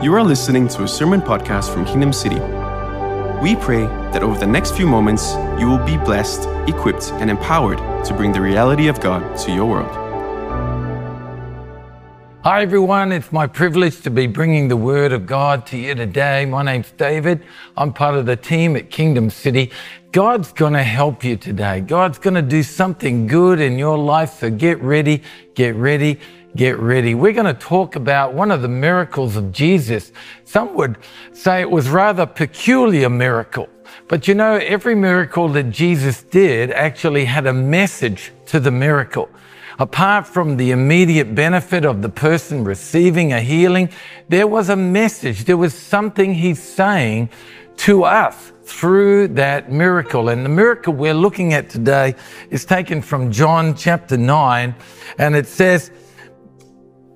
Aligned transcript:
You 0.00 0.14
are 0.14 0.22
listening 0.22 0.68
to 0.68 0.84
a 0.84 0.88
sermon 0.88 1.20
podcast 1.20 1.74
from 1.74 1.84
Kingdom 1.84 2.12
City. 2.12 2.38
We 3.42 3.56
pray 3.56 3.82
that 4.12 4.22
over 4.22 4.38
the 4.38 4.46
next 4.46 4.76
few 4.76 4.86
moments, 4.86 5.32
you 5.58 5.66
will 5.66 5.84
be 5.84 5.96
blessed, 5.96 6.48
equipped, 6.68 7.10
and 7.14 7.28
empowered 7.28 7.78
to 8.04 8.14
bring 8.14 8.30
the 8.30 8.40
reality 8.40 8.86
of 8.86 9.00
God 9.00 9.36
to 9.38 9.52
your 9.52 9.66
world. 9.66 9.90
Hi, 12.44 12.62
everyone. 12.62 13.10
It's 13.10 13.32
my 13.32 13.48
privilege 13.48 14.00
to 14.02 14.10
be 14.10 14.28
bringing 14.28 14.68
the 14.68 14.76
Word 14.76 15.10
of 15.10 15.26
God 15.26 15.66
to 15.66 15.76
you 15.76 15.96
today. 15.96 16.46
My 16.46 16.62
name's 16.62 16.92
David. 16.92 17.42
I'm 17.76 17.92
part 17.92 18.14
of 18.14 18.24
the 18.24 18.36
team 18.36 18.76
at 18.76 18.90
Kingdom 18.90 19.30
City. 19.30 19.72
God's 20.12 20.52
going 20.52 20.74
to 20.74 20.82
help 20.84 21.24
you 21.24 21.36
today. 21.36 21.80
God's 21.80 22.18
going 22.18 22.34
to 22.34 22.42
do 22.42 22.62
something 22.62 23.26
good 23.26 23.60
in 23.60 23.76
your 23.76 23.98
life. 23.98 24.34
So 24.34 24.48
get 24.48 24.80
ready, 24.80 25.24
get 25.54 25.74
ready, 25.74 26.20
get 26.56 26.78
ready. 26.78 27.14
We're 27.14 27.32
going 27.32 27.52
to 27.52 27.60
talk 27.60 27.96
about 27.96 28.34
one 28.34 28.50
of 28.50 28.62
the 28.62 28.68
miracles 28.68 29.36
of 29.36 29.52
Jesus. 29.52 30.12
Some 30.44 30.74
would 30.74 30.98
say 31.32 31.60
it 31.60 31.70
was 31.70 31.88
rather 31.88 32.26
peculiar 32.26 33.08
miracle. 33.08 33.68
But 34.08 34.26
you 34.26 34.34
know, 34.34 34.54
every 34.54 34.94
miracle 34.94 35.48
that 35.50 35.64
Jesus 35.64 36.22
did 36.22 36.70
actually 36.72 37.24
had 37.24 37.46
a 37.46 37.52
message 37.52 38.32
to 38.46 38.60
the 38.60 38.70
miracle. 38.70 39.28
Apart 39.78 40.26
from 40.26 40.56
the 40.56 40.72
immediate 40.72 41.34
benefit 41.34 41.84
of 41.84 42.02
the 42.02 42.08
person 42.08 42.64
receiving 42.64 43.32
a 43.32 43.40
healing, 43.40 43.90
there 44.28 44.46
was 44.46 44.70
a 44.70 44.76
message. 44.76 45.44
There 45.44 45.56
was 45.56 45.72
something 45.72 46.34
he's 46.34 46.60
saying 46.60 47.30
to 47.78 48.02
us 48.02 48.52
through 48.64 49.28
that 49.28 49.70
miracle. 49.70 50.30
And 50.30 50.44
the 50.44 50.50
miracle 50.50 50.92
we're 50.92 51.14
looking 51.14 51.54
at 51.54 51.70
today 51.70 52.16
is 52.50 52.64
taken 52.64 53.00
from 53.00 53.30
John 53.30 53.74
chapter 53.74 54.16
9. 54.16 54.74
And 55.18 55.36
it 55.36 55.46
says, 55.46 55.90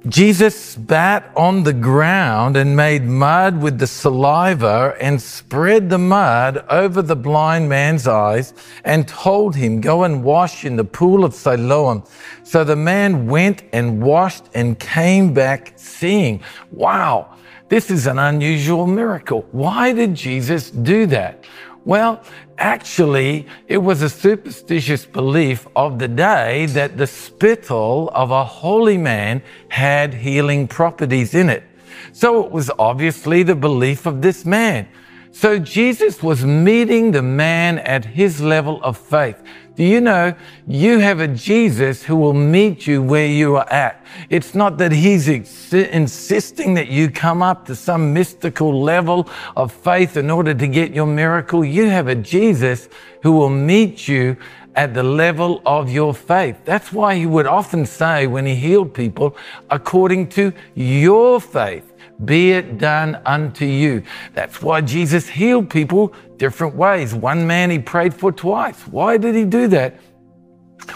Jesus 0.09 0.59
spat 0.59 1.31
on 1.37 1.63
the 1.63 1.73
ground 1.73 2.57
and 2.57 2.77
made 2.77 3.05
mud 3.05 3.63
with 3.63 3.79
the 3.79 3.87
saliva 3.87 4.97
and 5.01 5.23
spread 5.23 5.91
the 5.91 5.99
mud 5.99 6.65
over 6.69 7.03
the 7.03 7.15
blind 7.15 7.69
man's 7.69 8.09
eyes 8.09 8.53
and 8.85 9.07
told 9.07 9.55
him, 9.55 9.81
Go 9.81 10.03
and 10.03 10.25
wash 10.25 10.65
in 10.65 10.75
the 10.75 10.85
pool 10.85 11.25
of 11.25 11.35
Siloam. 11.35 12.03
So 12.43 12.65
the 12.65 12.75
man 12.75 13.29
went 13.29 13.63
and 13.73 14.03
washed 14.03 14.47
and 14.55 14.77
came 14.77 15.33
back 15.33 15.75
seeing. 15.77 16.43
Wow, 16.73 17.37
this 17.69 17.89
is 17.89 18.09
an 18.09 18.19
unusual 18.19 18.89
miracle. 18.89 19.47
Why 19.53 19.93
did 19.93 20.17
Jesus 20.17 20.73
do 20.73 21.07
that? 21.07 21.45
Well, 21.85 22.23
actually, 22.59 23.47
it 23.69 23.79
was 23.79 24.03
a 24.03 24.09
superstitious 24.09 25.05
belief 25.05 25.67
of 25.75 25.99
the 25.99 26.09
day 26.09 26.67
that 26.67 26.97
the 26.97 27.07
spittle 27.07 28.11
of 28.15 28.31
a 28.31 28.45
holy 28.45 28.99
man 28.99 29.43
had 29.69 30.15
healing 30.15 30.69
properties 30.69 31.35
in 31.35 31.49
it. 31.49 31.65
So 32.13 32.45
it 32.45 32.51
was 32.51 32.71
obviously 32.79 33.43
the 33.43 33.55
belief 33.55 34.07
of 34.07 34.23
this 34.23 34.45
man. 34.45 34.89
So 35.31 35.59
Jesus 35.59 36.23
was 36.23 36.45
meeting 36.45 37.11
the 37.11 37.23
man 37.23 37.79
at 37.79 38.05
his 38.05 38.41
level 38.41 38.83
of 38.83 38.99
faith. 38.99 39.43
Do 39.75 39.85
you 39.85 40.03
know 40.03 40.35
you 40.67 40.99
have 40.99 41.21
a 41.21 41.29
Jesus 41.29 42.03
who 42.03 42.17
will 42.17 42.35
meet 42.35 42.87
you 42.87 43.03
where 43.03 43.27
you 43.27 43.57
are 43.57 43.73
at? 43.73 44.05
It's 44.29 44.55
not 44.55 44.77
that 44.79 44.93
he's 44.93 45.29
ex- 45.29 45.73
insisting 45.73 46.75
that 46.75 46.89
you 46.89 47.11
come 47.11 47.43
up 47.43 47.65
to 47.67 47.75
some 47.75 48.13
mystical 48.13 48.83
level 48.83 49.29
of 49.57 49.73
faith 49.73 50.19
in 50.19 50.31
order 50.31 50.53
to 50.53 50.67
get 50.67 50.93
your 50.93 51.07
miracle. 51.07 51.65
You 51.65 51.87
have 51.87 52.09
a 52.09 52.15
Jesus 52.15 52.91
who 53.23 53.33
will 53.33 53.49
meet 53.49 54.07
you 54.09 54.37
at 54.75 54.93
the 54.93 55.03
level 55.03 55.63
of 55.65 55.91
your 55.91 56.13
faith. 56.13 56.57
That's 56.65 56.93
why 56.93 57.15
he 57.17 57.27
would 57.27 57.47
often 57.47 57.87
say 57.87 58.27
when 58.27 58.45
he 58.45 58.55
healed 58.55 58.93
people, 58.93 59.37
according 59.71 60.29
to 60.31 60.53
your 60.75 61.41
faith 61.41 61.92
be 62.25 62.53
it 62.53 62.79
done 62.79 63.21
unto 63.27 63.65
you. 63.65 64.03
That's 64.35 64.63
why 64.63 64.81
Jesus 64.81 65.29
healed 65.29 65.71
people 65.71 66.15
different 66.37 66.75
ways. 66.75 67.15
One 67.15 67.47
man 67.47 67.71
he 67.71 67.79
prayed 67.79 68.15
for 68.15 68.33
twice. 68.33 68.81
Why 68.87 69.17
did 69.17 69.35
he 69.35 69.45
do 69.45 69.69
that? 69.69 69.99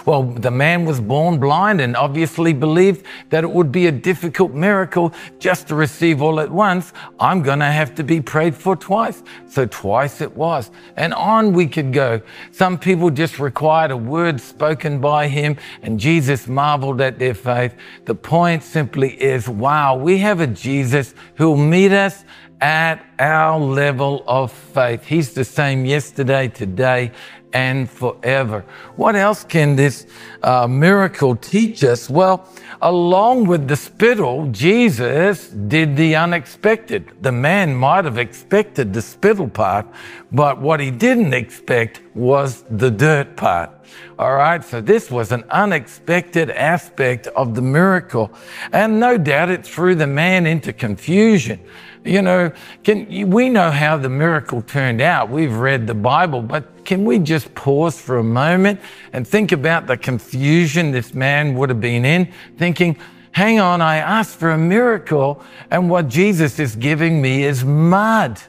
Well, 0.05 0.23
the 0.23 0.51
man 0.51 0.85
was 0.85 1.01
born 1.01 1.39
blind 1.39 1.81
and 1.81 1.97
obviously 1.97 2.53
believed 2.53 3.05
that 3.31 3.45
it 3.45 3.51
would 3.51 3.73
be 3.73 3.87
a 3.87 3.93
difficult 3.93 4.53
miracle 4.53 5.13
just 5.39 5.69
to 5.69 5.75
receive 5.75 6.23
all 6.23 6.41
at 6.41 6.51
once. 6.51 6.93
I'm 7.19 7.43
going 7.43 7.59
to 7.61 7.67
have 7.67 7.95
to 7.97 8.05
be 8.05 8.21
prayed 8.21 8.55
for 8.55 8.77
twice. 8.77 9.23
So 9.49 9.67
twice 9.67 10.21
it 10.21 10.37
was. 10.37 10.71
And 10.97 11.13
on 11.15 11.53
we 11.53 11.67
could 11.67 11.93
go. 11.93 12.21
Some 12.53 12.79
people 12.79 13.11
just 13.11 13.39
required 13.39 13.91
a 13.91 13.97
word 13.97 14.41
spoken 14.41 15.01
by 15.01 15.29
him 15.29 15.57
and 15.83 15.99
Jesus 15.99 16.47
marveled 16.47 17.01
at 17.01 17.19
their 17.19 17.35
faith. 17.35 17.75
The 18.05 18.15
point 18.15 18.63
simply 18.63 19.21
is, 19.21 19.49
wow, 19.49 19.97
we 19.97 20.19
have 20.19 20.41
a 20.41 20.47
Jesus 20.47 21.15
who'll 21.35 21.57
meet 21.57 21.93
us 21.93 22.25
at 22.61 23.05
our 23.19 23.59
level 23.59 24.25
of 24.27 24.51
faith. 24.51 25.05
He's 25.05 25.35
the 25.35 25.45
same 25.45 25.85
yesterday, 25.85 26.49
today, 26.49 27.13
and 27.57 27.89
forever. 27.89 28.67
What 28.97 29.17
else 29.17 29.43
can 29.43 29.77
this 29.77 30.07
uh, 30.43 30.67
miracle 30.67 31.35
teach 31.37 31.83
us? 31.85 32.11
Well, 32.11 32.47
along 32.83 33.47
with 33.47 33.67
the 33.67 33.77
spittle, 33.77 34.47
Jesus 34.53 35.49
did 35.49 35.97
the 35.97 36.17
unexpected. 36.17 37.03
The 37.23 37.33
man 37.33 37.75
might 37.75 38.05
have 38.05 38.19
expected 38.19 38.93
the 38.93 39.01
spittle 39.01 39.49
part, 39.49 39.87
but 40.31 40.61
what 40.61 40.81
he 40.81 40.91
didn't 40.91 41.33
expect 41.33 42.03
was 42.15 42.63
the 42.69 42.91
dirt 42.91 43.37
part. 43.37 43.71
All 44.19 44.35
right, 44.35 44.63
so 44.63 44.83
this 44.83 45.11
was 45.11 45.33
an 45.33 45.45
unexpected 45.51 46.51
aspect 46.51 47.27
of 47.29 47.55
the 47.55 47.63
miracle. 47.63 48.31
And 48.73 49.01
no 49.01 49.17
doubt 49.17 49.49
it 49.49 49.65
threw 49.65 49.95
the 49.95 50.07
man 50.07 50.47
into 50.47 50.75
confusion. 50.75 51.61
You 52.07 52.23
know, 52.23 52.53
can, 52.85 53.31
we 53.31 53.49
know 53.49 53.71
how 53.71 53.97
the 53.97 54.09
miracle 54.09 54.63
turned 54.63 55.01
out. 55.01 55.29
We've 55.29 55.55
read 55.55 55.89
the 55.89 55.95
Bible, 55.95 56.41
but 56.41 56.85
can 56.85 57.05
we 57.05 57.19
just 57.19 57.53
pause 57.57 58.01
for 58.01 58.19
a 58.19 58.25
moment 58.25 58.81
and 59.13 59.27
think 59.27 59.51
about 59.51 59.89
the 59.89 59.97
confusion 59.97 60.93
this 60.93 61.15
man 61.15 61.55
would 61.57 61.69
have 61.69 61.81
been 61.81 62.05
in, 62.05 62.33
thinking, 62.59 62.97
hang 63.33 63.59
on, 63.59 63.81
I 63.83 63.97
asked 63.97 64.39
for 64.39 64.51
a 64.51 64.59
miracle, 64.59 65.43
and 65.71 65.91
what 65.91 66.09
Jesus 66.09 66.61
is 66.61 66.77
giving 66.77 67.21
me 67.21 67.43
is 67.43 67.65
mud. 67.65 68.41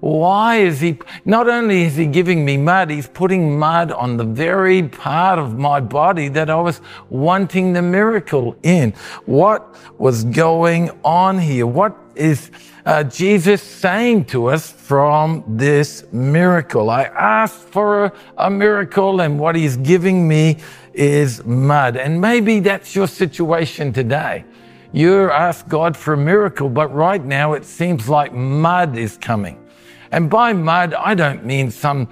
Why 0.00 0.56
is 0.56 0.80
he, 0.80 0.98
not 1.24 1.48
only 1.48 1.84
is 1.84 1.96
he 1.96 2.06
giving 2.06 2.44
me 2.44 2.58
mud, 2.58 2.90
he's 2.90 3.08
putting 3.08 3.58
mud 3.58 3.90
on 3.92 4.18
the 4.18 4.24
very 4.24 4.82
part 4.88 5.38
of 5.38 5.58
my 5.58 5.80
body 5.80 6.28
that 6.28 6.50
I 6.50 6.60
was 6.60 6.82
wanting 7.08 7.72
the 7.72 7.82
miracle 7.82 8.56
in. 8.62 8.92
What 9.24 9.74
was 9.98 10.24
going 10.24 10.90
on 11.02 11.38
here? 11.38 11.66
What 11.66 11.96
is 12.16 12.50
uh, 12.84 13.04
Jesus 13.04 13.62
saying 13.62 14.24
to 14.26 14.46
us 14.46 14.70
from 14.70 15.44
this 15.46 16.04
miracle? 16.12 16.90
I 16.90 17.04
asked 17.04 17.68
for 17.68 18.04
a, 18.04 18.12
a 18.38 18.50
miracle, 18.50 19.20
and 19.20 19.38
what 19.38 19.54
he's 19.54 19.76
giving 19.76 20.26
me 20.26 20.58
is 20.94 21.44
mud. 21.44 21.96
And 21.96 22.20
maybe 22.20 22.60
that's 22.60 22.94
your 22.94 23.06
situation 23.06 23.92
today. 23.92 24.44
You 24.92 25.30
asked 25.30 25.68
God 25.68 25.96
for 25.96 26.14
a 26.14 26.16
miracle, 26.16 26.68
but 26.68 26.94
right 26.94 27.22
now 27.22 27.52
it 27.52 27.64
seems 27.64 28.08
like 28.08 28.32
mud 28.32 28.96
is 28.96 29.16
coming. 29.18 29.62
And 30.10 30.30
by 30.30 30.52
mud, 30.52 30.94
I 30.94 31.14
don't 31.14 31.44
mean 31.44 31.70
some 31.70 32.08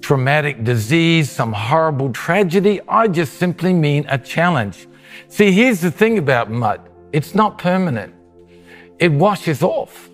traumatic 0.00 0.62
disease, 0.62 1.30
some 1.30 1.52
horrible 1.52 2.12
tragedy. 2.12 2.80
I 2.88 3.08
just 3.08 3.34
simply 3.34 3.72
mean 3.72 4.06
a 4.08 4.18
challenge. 4.18 4.86
See, 5.28 5.50
here's 5.50 5.80
the 5.80 5.90
thing 5.90 6.18
about 6.18 6.50
mud 6.50 6.80
it's 7.12 7.34
not 7.34 7.58
permanent 7.58 8.14
it 8.98 9.12
washes 9.12 9.62
off. 9.62 10.08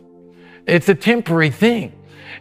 It's 0.67 0.89
a 0.89 0.95
temporary 0.95 1.51
thing. 1.51 1.93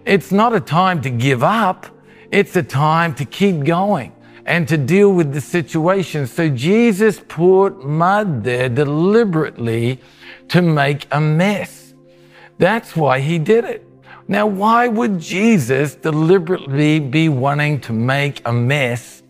It's 0.06 0.32
not 0.32 0.54
a 0.54 0.60
time 0.60 1.02
to 1.02 1.10
give 1.10 1.44
up. 1.44 1.88
It's 2.32 2.56
a 2.56 2.64
time 2.64 3.14
to 3.16 3.26
keep 3.26 3.64
going 3.64 4.14
and 4.46 4.68
to 4.68 4.78
deal 4.78 5.14
with 5.14 5.34
the 5.34 5.42
situation. 5.42 6.28
So 6.28 6.50
Jesus 6.50 7.22
put 7.28 7.84
mud 7.84 8.44
there 8.44 8.70
deliberately 8.70 10.00
to 10.50 10.62
make 10.62 11.08
a 11.12 11.22
mess. 11.22 11.94
That's 12.58 12.96
why 12.96 13.20
he 13.20 13.40
did 13.40 13.66
it. 13.66 13.88
Now, 14.28 14.48
why 14.48 14.88
would 14.88 15.20
Jesus 15.20 15.96
deliberately 15.96 17.00
be 17.00 17.30
wanting 17.30 17.80
to 17.82 17.94
make 17.94 18.42
a 18.46 18.54
mess 18.54 19.22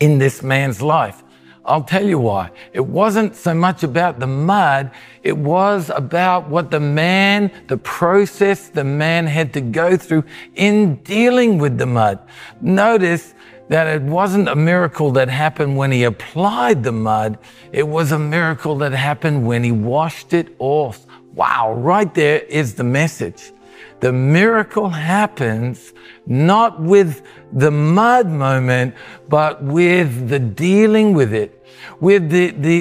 in 0.00 0.18
this 0.18 0.42
man's 0.42 0.82
life? 0.82 1.21
I'll 1.64 1.84
tell 1.84 2.04
you 2.04 2.18
why. 2.18 2.50
It 2.72 2.84
wasn't 2.86 3.36
so 3.36 3.54
much 3.54 3.84
about 3.84 4.18
the 4.18 4.26
mud, 4.26 4.90
it 5.22 5.36
was 5.36 5.90
about 5.94 6.48
what 6.48 6.70
the 6.70 6.80
man, 6.80 7.52
the 7.68 7.76
process 7.76 8.68
the 8.68 8.82
man 8.82 9.26
had 9.26 9.52
to 9.54 9.60
go 9.60 9.96
through 9.96 10.24
in 10.56 10.96
dealing 10.96 11.58
with 11.58 11.78
the 11.78 11.86
mud. 11.86 12.18
Notice 12.60 13.34
that 13.68 13.86
it 13.86 14.02
wasn't 14.02 14.48
a 14.48 14.56
miracle 14.56 15.12
that 15.12 15.28
happened 15.28 15.76
when 15.76 15.92
he 15.92 16.02
applied 16.02 16.82
the 16.82 16.92
mud, 16.92 17.38
it 17.70 17.86
was 17.86 18.10
a 18.10 18.18
miracle 18.18 18.76
that 18.78 18.92
happened 18.92 19.46
when 19.46 19.62
he 19.62 19.72
washed 19.72 20.32
it 20.32 20.54
off. 20.58 21.06
Wow, 21.34 21.74
right 21.74 22.12
there 22.12 22.40
is 22.40 22.74
the 22.74 22.84
message. 22.84 23.52
The 24.02 24.12
miracle 24.12 24.88
happens 24.88 25.92
not 26.26 26.82
with 26.82 27.22
the 27.52 27.70
mud 27.70 28.26
moment, 28.26 28.96
but 29.28 29.62
with 29.62 30.28
the 30.28 30.40
dealing 30.40 31.14
with 31.14 31.32
it. 31.32 31.64
with 32.00 32.30
the, 32.30 32.50
the, 32.50 32.80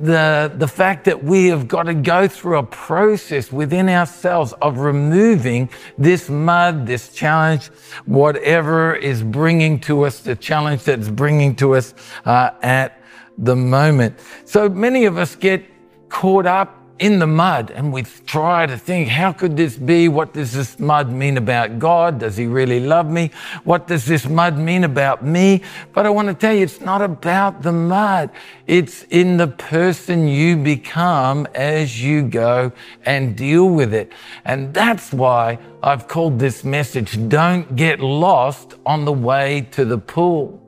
the, 0.00 0.52
the, 0.56 0.68
fact 0.68 1.04
that 1.04 1.24
we 1.24 1.46
have 1.48 1.66
got 1.66 1.84
to 1.84 1.94
go 1.94 2.28
through 2.28 2.58
a 2.58 2.62
process 2.62 3.50
within 3.52 3.88
ourselves 3.88 4.52
of 4.62 4.78
removing 4.78 5.68
this 5.98 6.28
mud, 6.28 6.86
this 6.86 7.12
challenge, 7.12 7.66
whatever 8.06 8.94
is 8.94 9.22
bringing 9.22 9.78
to 9.80 10.04
us, 10.04 10.20
the 10.20 10.36
challenge 10.36 10.84
that's 10.84 11.08
bringing 11.08 11.54
to 11.56 11.74
us 11.74 11.94
uh, 12.24 12.50
at 12.62 13.00
the 13.38 13.56
moment. 13.56 14.18
So 14.44 14.68
many 14.68 15.04
of 15.04 15.18
us 15.18 15.34
get 15.34 15.64
caught 16.08 16.46
up 16.46 16.79
in 17.00 17.18
the 17.18 17.26
mud 17.26 17.70
and 17.70 17.92
we 17.92 18.02
try 18.26 18.66
to 18.66 18.76
think, 18.76 19.08
how 19.08 19.32
could 19.32 19.56
this 19.56 19.76
be? 19.76 20.06
What 20.06 20.34
does 20.34 20.52
this 20.52 20.78
mud 20.78 21.10
mean 21.10 21.38
about 21.38 21.78
God? 21.78 22.20
Does 22.20 22.36
he 22.36 22.46
really 22.46 22.78
love 22.78 23.10
me? 23.10 23.30
What 23.64 23.86
does 23.86 24.04
this 24.04 24.28
mud 24.28 24.58
mean 24.58 24.84
about 24.84 25.24
me? 25.24 25.62
But 25.94 26.04
I 26.04 26.10
want 26.10 26.28
to 26.28 26.34
tell 26.34 26.54
you, 26.54 26.62
it's 26.62 26.82
not 26.82 27.00
about 27.00 27.62
the 27.62 27.72
mud. 27.72 28.30
It's 28.66 29.04
in 29.04 29.38
the 29.38 29.48
person 29.48 30.28
you 30.28 30.56
become 30.56 31.48
as 31.54 32.02
you 32.02 32.22
go 32.22 32.70
and 33.06 33.34
deal 33.34 33.70
with 33.70 33.94
it. 33.94 34.12
And 34.44 34.72
that's 34.74 35.10
why 35.10 35.58
I've 35.82 36.06
called 36.06 36.38
this 36.38 36.64
message, 36.64 37.28
don't 37.30 37.74
get 37.76 38.00
lost 38.00 38.74
on 38.84 39.06
the 39.06 39.12
way 39.12 39.62
to 39.72 39.86
the 39.86 39.98
pool. 39.98 40.60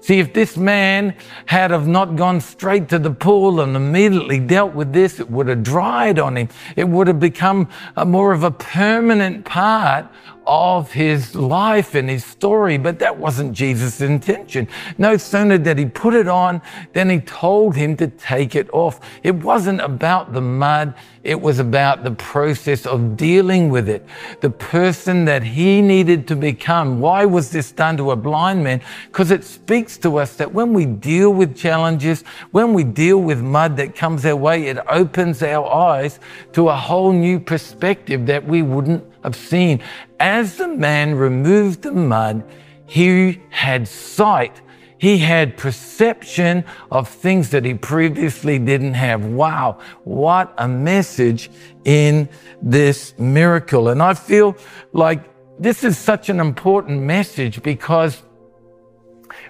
See, 0.00 0.18
if 0.18 0.32
this 0.32 0.56
man 0.56 1.14
had 1.46 1.70
have 1.70 1.86
not 1.86 2.16
gone 2.16 2.40
straight 2.40 2.88
to 2.90 2.98
the 2.98 3.10
pool 3.10 3.60
and 3.60 3.76
immediately 3.76 4.38
dealt 4.38 4.74
with 4.74 4.92
this, 4.92 5.20
it 5.20 5.30
would 5.30 5.48
have 5.48 5.62
dried 5.62 6.18
on 6.18 6.36
him. 6.36 6.48
It 6.76 6.88
would 6.88 7.06
have 7.06 7.20
become 7.20 7.68
more 8.04 8.32
of 8.32 8.42
a 8.42 8.50
permanent 8.50 9.44
part 9.44 10.06
of 10.46 10.92
his 10.92 11.34
life 11.34 11.94
and 11.94 12.08
his 12.08 12.24
story, 12.24 12.78
but 12.78 12.98
that 12.98 13.16
wasn't 13.16 13.52
Jesus' 13.52 14.00
intention. 14.00 14.68
No 14.98 15.16
sooner 15.16 15.58
did 15.58 15.78
he 15.78 15.86
put 15.86 16.14
it 16.14 16.28
on 16.28 16.60
than 16.92 17.10
he 17.10 17.20
told 17.20 17.76
him 17.76 17.96
to 17.96 18.08
take 18.08 18.54
it 18.54 18.68
off. 18.72 19.00
It 19.22 19.34
wasn't 19.34 19.80
about 19.80 20.32
the 20.32 20.40
mud, 20.40 20.94
it 21.24 21.40
was 21.40 21.58
about 21.58 22.04
the 22.04 22.10
process 22.10 22.84
of 22.84 23.16
dealing 23.16 23.70
with 23.70 23.88
it. 23.88 24.06
The 24.42 24.50
person 24.50 25.24
that 25.24 25.42
he 25.42 25.80
needed 25.80 26.28
to 26.28 26.36
become. 26.36 27.00
Why 27.00 27.24
was 27.24 27.50
this 27.50 27.72
done 27.72 27.96
to 27.96 28.10
a 28.10 28.16
blind 28.16 28.62
man? 28.62 28.82
Because 29.06 29.30
it 29.30 29.42
speaks 29.42 29.96
to 29.98 30.18
us 30.18 30.36
that 30.36 30.52
when 30.52 30.74
we 30.74 30.84
deal 30.84 31.32
with 31.32 31.56
challenges, 31.56 32.24
when 32.50 32.74
we 32.74 32.84
deal 32.84 33.22
with 33.22 33.40
mud 33.40 33.78
that 33.78 33.96
comes 33.96 34.26
our 34.26 34.36
way, 34.36 34.66
it 34.66 34.78
opens 34.86 35.42
our 35.42 35.66
eyes 35.66 36.20
to 36.52 36.68
a 36.68 36.76
whole 36.76 37.12
new 37.12 37.40
perspective 37.40 38.26
that 38.26 38.46
we 38.46 38.60
wouldn't 38.60 39.02
seen. 39.32 39.80
As 40.20 40.56
the 40.56 40.68
man 40.68 41.14
removed 41.14 41.82
the 41.82 41.92
mud, 41.92 42.44
he 42.86 43.40
had 43.50 43.88
sight. 43.88 44.60
He 44.98 45.18
had 45.18 45.56
perception 45.56 46.64
of 46.90 47.08
things 47.08 47.50
that 47.50 47.64
he 47.64 47.74
previously 47.74 48.58
didn't 48.58 48.94
have. 48.94 49.24
Wow, 49.24 49.78
what 50.04 50.54
a 50.56 50.68
message 50.68 51.50
in 51.84 52.28
this 52.62 53.14
miracle. 53.18 53.88
And 53.88 54.02
I 54.02 54.14
feel 54.14 54.56
like 54.92 55.20
this 55.58 55.84
is 55.84 55.98
such 55.98 56.28
an 56.28 56.40
important 56.40 57.02
message 57.02 57.62
because 57.62 58.22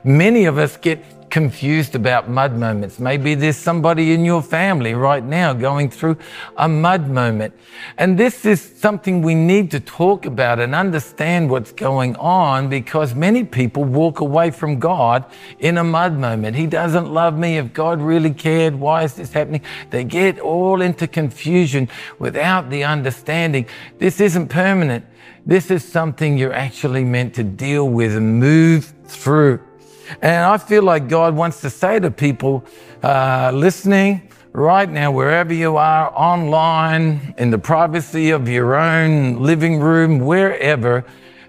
many 0.03 0.47
of 0.47 0.59
us 0.59 0.76
get 0.76 1.13
confused 1.34 1.96
about 1.96 2.31
mud 2.31 2.56
moments. 2.56 3.00
Maybe 3.00 3.34
there's 3.34 3.56
somebody 3.56 4.12
in 4.12 4.25
your 4.25 4.40
family 4.40 4.94
right 4.94 5.25
now 5.25 5.52
going 5.52 5.90
through 5.90 6.16
a 6.56 6.69
mud 6.69 7.10
moment. 7.10 7.52
And 7.98 8.16
this 8.16 8.46
is 8.46 8.60
something 8.62 9.20
we 9.20 9.34
need 9.34 9.72
to 9.72 9.81
talk 9.81 10.26
about 10.26 10.60
and 10.60 10.76
understand 10.76 11.50
what's 11.50 11.72
going 11.72 12.14
on 12.19 12.69
because 12.69 13.16
many 13.16 13.42
people 13.42 13.82
walk 13.82 14.20
away 14.20 14.52
from 14.52 14.78
God 14.78 15.25
in 15.58 15.78
a 15.78 15.82
mud 15.82 16.16
moment. 16.16 16.54
He 16.54 16.69
doesn't 16.69 17.12
love 17.12 17.37
me. 17.37 17.58
If 17.58 17.72
God 17.72 18.00
really 18.00 18.32
cared, 18.32 18.76
why 18.76 19.02
is 19.02 19.14
this 19.14 19.32
happening? 19.32 19.62
They 19.90 20.04
get 20.04 20.38
all 20.38 20.82
into 20.82 21.08
confusion 21.08 21.88
without 22.20 22.70
the 22.70 22.84
understanding. 22.84 23.66
This 23.98 24.20
isn't 24.20 24.50
permanent. 24.50 25.04
This 25.44 25.72
is 25.72 25.84
something 25.84 26.38
you're 26.38 26.52
actually 26.54 27.02
meant 27.02 27.34
to 27.34 27.42
deal 27.42 27.88
with 27.88 28.14
and 28.14 28.38
move 28.38 28.94
through. 29.06 29.58
And 30.22 30.44
I 30.44 30.58
feel 30.58 30.82
like 30.82 31.08
God 31.08 31.34
wants 31.34 31.60
to 31.62 31.70
say 31.70 31.98
to 32.00 32.10
people 32.10 32.64
uh, 33.02 33.50
listening 33.54 34.28
right 34.52 34.88
now, 34.88 35.10
wherever 35.10 35.52
you 35.52 35.76
are, 35.76 36.12
online, 36.14 37.34
in 37.38 37.50
the 37.50 37.58
privacy 37.58 38.30
of 38.30 38.48
your 38.48 38.76
own 38.76 39.42
living 39.42 39.80
room, 39.80 40.20
wherever, 40.20 41.04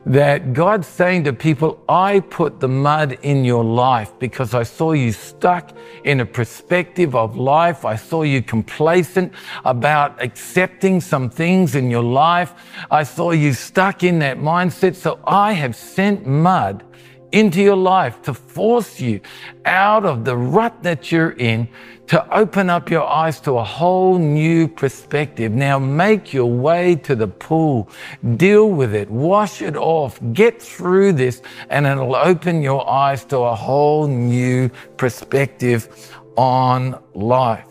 that 0.05 0.53
God's 0.53 0.87
saying 0.87 1.23
to 1.23 1.33
people, 1.33 1.83
I 1.89 2.19
put 2.19 2.59
the 2.59 2.67
mud 2.67 3.17
in 3.23 3.43
your 3.43 3.63
life 3.63 4.11
because 4.19 4.53
I 4.53 4.63
saw 4.63 4.91
you 4.91 5.11
stuck 5.11 5.71
in 6.03 6.19
a 6.19 6.25
perspective 6.25 7.15
of 7.15 7.37
life. 7.37 7.85
I 7.85 7.95
saw 7.95 8.21
you 8.21 8.43
complacent 8.43 9.33
about 9.63 10.21
accepting 10.21 11.01
some 11.01 11.29
things 11.29 11.75
in 11.75 11.89
your 11.89 12.03
life. 12.03 12.53
I 12.91 13.01
saw 13.03 13.31
you 13.31 13.53
stuck 13.53 14.03
in 14.03 14.19
that 14.19 14.37
mindset. 14.37 14.95
So 14.95 15.19
I 15.25 15.53
have 15.53 15.75
sent 15.75 16.27
mud 16.27 16.83
into 17.31 17.61
your 17.61 17.75
life 17.75 18.21
to 18.23 18.33
force 18.33 18.99
you 18.99 19.21
out 19.65 20.05
of 20.05 20.25
the 20.25 20.35
rut 20.35 20.83
that 20.83 21.11
you're 21.11 21.31
in 21.31 21.67
to 22.07 22.35
open 22.35 22.69
up 22.69 22.91
your 22.91 23.03
eyes 23.03 23.39
to 23.41 23.57
a 23.57 23.63
whole 23.63 24.17
new 24.19 24.67
perspective. 24.67 25.51
Now 25.51 25.79
make 25.79 26.33
your 26.33 26.45
way 26.45 26.95
to 26.97 27.15
the 27.15 27.27
pool, 27.27 27.89
deal 28.37 28.69
with 28.69 28.93
it, 28.93 29.09
wash 29.09 29.61
it 29.61 29.75
off, 29.75 30.19
get 30.33 30.61
through 30.61 31.13
this, 31.13 31.41
and 31.69 31.87
it'll 31.87 32.15
open 32.15 32.61
your 32.61 32.87
eyes 32.87 33.25
to 33.25 33.37
a 33.37 33.55
whole 33.55 34.07
new 34.07 34.69
perspective 34.97 36.13
on 36.35 37.01
life. 37.13 37.65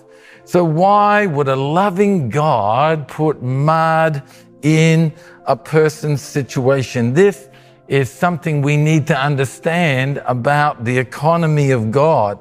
So 0.44 0.64
why 0.64 1.26
would 1.26 1.48
a 1.48 1.56
loving 1.56 2.28
God 2.28 3.08
put 3.08 3.42
mud 3.42 4.22
in 4.62 5.12
a 5.46 5.56
person's 5.56 6.22
situation? 6.22 7.14
This 7.14 7.48
is 7.88 8.10
something 8.10 8.62
we 8.62 8.76
need 8.76 9.06
to 9.06 9.18
understand 9.18 10.22
about 10.26 10.84
the 10.84 10.96
economy 10.98 11.70
of 11.70 11.90
God. 11.90 12.38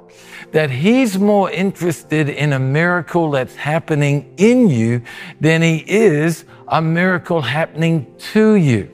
That 0.52 0.70
He's 0.70 1.18
more 1.18 1.52
interested 1.52 2.30
in 2.30 2.54
a 2.54 2.60
miracle 2.60 3.32
that's 3.32 3.56
happening 3.56 4.34
in 4.38 4.70
you 4.70 5.02
than 5.42 5.62
He 5.62 5.84
is 5.88 6.46
a 6.68 6.82
miracle 6.82 7.42
happening 7.42 8.14
to 8.34 8.56
you. 8.56 8.90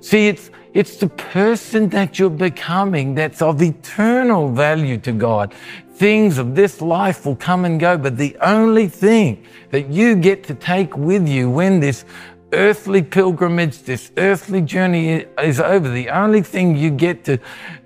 See, 0.00 0.28
it's, 0.28 0.50
it's 0.74 0.96
the 0.96 1.08
person 1.08 1.88
that 1.90 2.18
you're 2.18 2.30
becoming 2.30 3.14
that's 3.14 3.40
of 3.40 3.62
eternal 3.62 4.52
value 4.52 4.98
to 4.98 5.12
God. 5.12 5.54
Things 5.94 6.38
of 6.38 6.54
this 6.54 6.80
life 6.80 7.26
will 7.26 7.36
come 7.36 7.64
and 7.64 7.80
go, 7.80 7.98
but 7.98 8.16
the 8.16 8.36
only 8.40 8.86
thing 8.88 9.44
that 9.70 9.88
you 9.88 10.14
get 10.14 10.44
to 10.44 10.54
take 10.54 10.96
with 10.96 11.26
you 11.26 11.50
when 11.50 11.80
this 11.80 12.04
earthly 12.52 13.02
pilgrimage, 13.02 13.82
this 13.82 14.10
earthly 14.16 14.60
journey 14.60 15.26
is 15.42 15.60
over. 15.60 15.88
The 15.88 16.08
only 16.10 16.42
thing 16.42 16.76
you 16.76 16.90
get 16.90 17.24
to 17.24 17.38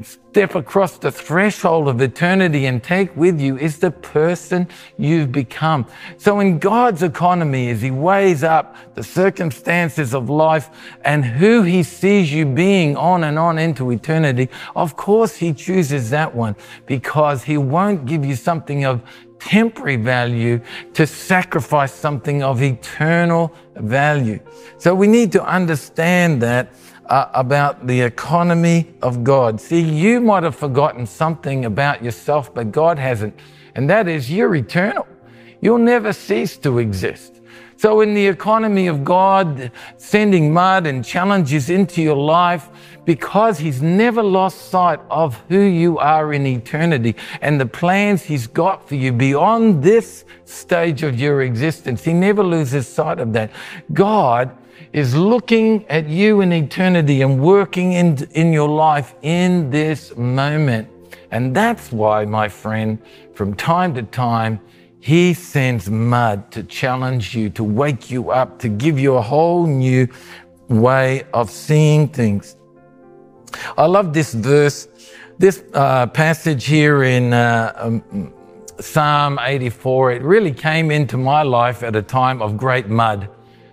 step 0.03 0.55
across 0.55 0.99
the 0.99 1.13
threshold 1.13 1.89
of 1.89 2.01
eternity 2.01 2.67
and 2.67 2.83
take 2.83 3.15
with 3.17 3.41
you 3.41 3.59
is 3.59 3.79
the 3.79 3.91
person 3.91 4.67
you've 4.97 5.33
become. 5.33 5.87
So 6.17 6.41
in 6.41 6.59
God's 6.59 7.03
economy, 7.03 7.71
as 7.71 7.83
He 7.83 7.91
weighs 7.91 8.43
up 8.43 8.77
the 8.95 9.03
circumstances 9.03 10.15
of 10.15 10.31
life 10.31 10.71
and 11.05 11.25
who 11.25 11.63
He 11.63 11.83
sees 11.83 12.33
you 12.33 12.47
being 12.47 12.97
on 12.97 13.25
and 13.25 13.39
on 13.39 13.59
into 13.59 13.91
eternity, 13.91 14.49
of 14.77 14.97
course 14.97 15.37
He 15.37 15.53
chooses 15.53 16.11
that 16.11 16.35
one 16.35 16.57
because 16.87 17.43
He 17.43 17.59
won't 17.59 18.07
give 18.07 18.25
you 18.25 18.37
something 18.37 18.85
of 18.85 19.03
temporary 19.47 19.97
value 19.97 20.61
to 20.95 21.07
sacrifice 21.07 21.93
something 21.93 22.43
of 22.43 22.63
eternal 22.63 23.53
value. 23.77 24.39
So 24.79 24.95
we 24.95 25.07
need 25.07 25.33
to 25.33 25.45
understand 25.45 26.41
that 26.43 26.73
uh, 27.07 27.29
about 27.35 27.87
the 27.87 28.01
economy 28.01 28.95
of 29.03 29.25
God. 29.25 29.61
See, 29.61 29.81
you 29.81 30.21
might 30.21 30.45
have 30.45 30.57
forgotten 30.57 31.07
something 31.07 31.65
about 31.65 32.03
yourself, 32.03 32.55
but 32.55 32.73
God 32.73 32.99
hasn't. 32.99 33.39
And 33.75 33.91
that 33.91 34.09
is 34.09 34.31
you're 34.31 34.55
eternal. 34.55 35.07
You'll 35.61 35.79
never 35.79 36.13
cease 36.13 36.57
to 36.59 36.79
exist. 36.79 37.42
So, 37.83 38.01
in 38.01 38.15
the 38.15 38.29
economy 38.29 38.87
of 38.87 39.03
God, 39.03 39.73
sending 39.97 40.53
mud 40.53 40.87
and 40.87 41.05
challenges 41.05 41.69
into 41.69 42.01
your 42.01 42.15
life, 42.15 42.69
because 43.05 43.59
He's 43.59 43.83
never 43.83 44.23
lost 44.23 44.71
sight 44.71 45.01
of 45.11 45.43
who 45.49 45.59
you 45.59 45.99
are 45.99 46.33
in 46.33 46.47
eternity 46.47 47.17
and 47.41 47.61
the 47.61 47.67
plans 47.67 48.23
He's 48.23 48.47
got 48.47 48.89
for 48.89 48.95
you 48.95 49.13
beyond 49.13 49.83
this 49.83 50.25
stage 50.45 51.03
of 51.03 51.19
your 51.19 51.43
existence. 51.43 52.05
He 52.05 52.13
never 52.13 52.45
loses 52.45 52.87
sight 52.87 53.19
of 53.19 53.33
that. 53.33 53.51
God 53.93 54.57
is 54.93 55.17
looking 55.17 55.85
at 55.89 56.07
you 56.07 56.41
in 56.41 56.53
eternity 56.53 57.21
and 57.23 57.43
working 57.43 57.95
in, 57.95 58.17
in 58.31 58.53
your 58.53 58.69
life 58.69 59.17
in 59.23 59.71
this 59.71 60.17
moment. 60.17 60.89
And 61.33 61.53
that's 61.53 61.91
why, 61.91 62.27
my 62.27 62.49
friend, 62.49 63.01
from 63.35 63.55
time 63.55 63.93
to 63.97 64.05
time, 64.05 64.61
he 65.03 65.35
sends 65.35 65.91
mud 65.91 66.49
to 66.53 66.63
challenge 66.63 67.35
you, 67.35 67.51
to 67.51 67.65
wake 67.65 68.09
you 68.09 68.31
up, 68.31 68.61
to 68.61 68.69
give 68.69 69.01
you 69.01 69.17
a 69.17 69.21
whole 69.21 69.67
new 69.67 70.07
way 70.69 71.25
of 71.35 71.51
seeing 71.51 72.07
things. 72.07 72.55
I 73.77 73.87
love 73.87 74.13
this 74.13 74.33
verse, 74.33 74.87
this 75.39 75.65
uh, 75.75 76.07
passage 76.07 76.67
here 76.67 77.03
in 77.03 77.33
uh, 77.33 77.73
um, 77.77 78.33
Psalm 78.79 79.41
84, 79.43 80.13
it 80.13 80.23
really 80.23 80.53
came 80.53 80.93
into 80.93 81.17
my 81.17 81.43
life 81.43 81.83
at 81.83 81.97
a 81.97 82.03
time 82.03 82.41
of 82.41 82.57
great 82.57 82.89
mud. 82.89 83.29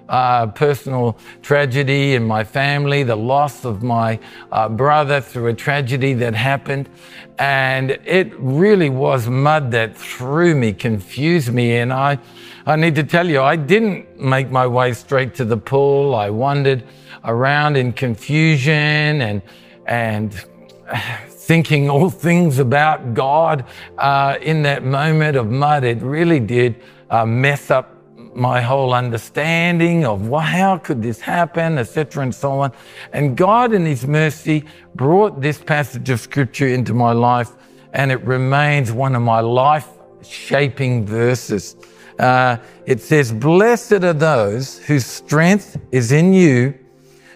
Uh, 0.10 0.48
personal 0.48 1.16
tragedy 1.44 2.16
in 2.16 2.26
my 2.26 2.44
family, 2.44 3.04
the 3.04 3.16
loss 3.16 3.64
of 3.64 3.84
my 3.84 4.20
uh, 4.52 4.68
brother 4.68 5.22
through 5.22 5.46
a 5.46 5.54
tragedy 5.54 6.16
that 6.16 6.34
happened. 6.34 6.90
And 7.38 7.92
it 8.06 8.34
really 8.40 8.90
was 8.90 9.28
mud 9.28 9.70
that 9.70 9.96
threw 9.96 10.56
me, 10.56 10.74
confused 10.74 11.54
me. 11.54 11.78
And 11.78 11.94
I, 11.94 12.18
I 12.66 12.76
need 12.76 12.96
to 12.96 13.04
tell 13.04 13.30
you, 13.30 13.42
I 13.44 13.56
didn't 13.56 14.20
make 14.20 14.50
my 14.50 14.66
way 14.66 14.94
straight 14.94 15.36
to 15.36 15.46
the 15.46 15.58
pool. 15.58 16.16
I 16.16 16.32
wandered 16.32 16.84
around 17.24 17.78
in 17.78 17.94
confusion 17.94 19.22
and, 19.22 19.42
and 19.86 20.34
thinking 21.28 21.90
all 21.90 22.10
things 22.10 22.60
about 22.60 23.14
God 23.14 23.66
uh, 23.98 24.38
in 24.42 24.64
that 24.64 24.84
moment 24.84 25.38
of 25.38 25.50
mud. 25.50 25.84
It 25.84 26.02
really 26.02 26.40
did 26.40 26.82
uh, 27.10 27.26
mess 27.26 27.72
up 27.72 27.96
my 28.36 28.62
whole 28.62 28.94
understanding 28.94 30.06
of 30.06 30.28
well, 30.28 30.42
how 30.42 30.78
could 30.78 31.02
this 31.02 31.20
happen, 31.20 31.78
etc., 31.78 32.24
and 32.24 32.34
so 32.34 32.52
on. 32.60 32.72
And 33.14 33.36
God, 33.38 33.74
in 33.74 33.86
His 33.86 34.06
mercy, 34.06 34.66
brought 34.96 35.42
this 35.42 35.58
passage 35.58 36.10
of 36.10 36.20
Scripture 36.20 36.68
into 36.68 36.94
my 36.94 37.12
life, 37.12 37.52
and 37.94 38.12
it 38.12 38.22
remains 38.24 38.92
one 38.92 39.16
of 39.16 39.22
my 39.22 39.40
life 39.40 39.88
shaping 40.22 41.06
verses. 41.06 41.76
Uh, 42.20 42.58
it 42.86 43.00
says, 43.00 43.32
Blessed 43.32 44.04
are 44.04 44.14
those 44.14 44.80
whose 44.80 45.06
strength 45.06 45.78
is 45.92 46.12
in 46.12 46.34
you, 46.34 46.78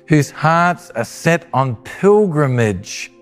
whose 0.08 0.30
hearts 0.30 0.90
are 0.92 1.06
set 1.06 1.48
on 1.54 1.78
pilgrimage 1.78 3.13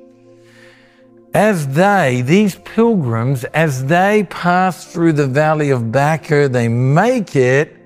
as 1.33 1.67
they, 1.69 2.21
these 2.21 2.55
pilgrims, 2.55 3.43
as 3.45 3.85
they 3.85 4.27
pass 4.29 4.91
through 4.91 5.13
the 5.13 5.27
valley 5.27 5.69
of 5.69 5.91
Baca, 5.91 6.49
they 6.49 6.67
make 6.67 7.35
it 7.35 7.77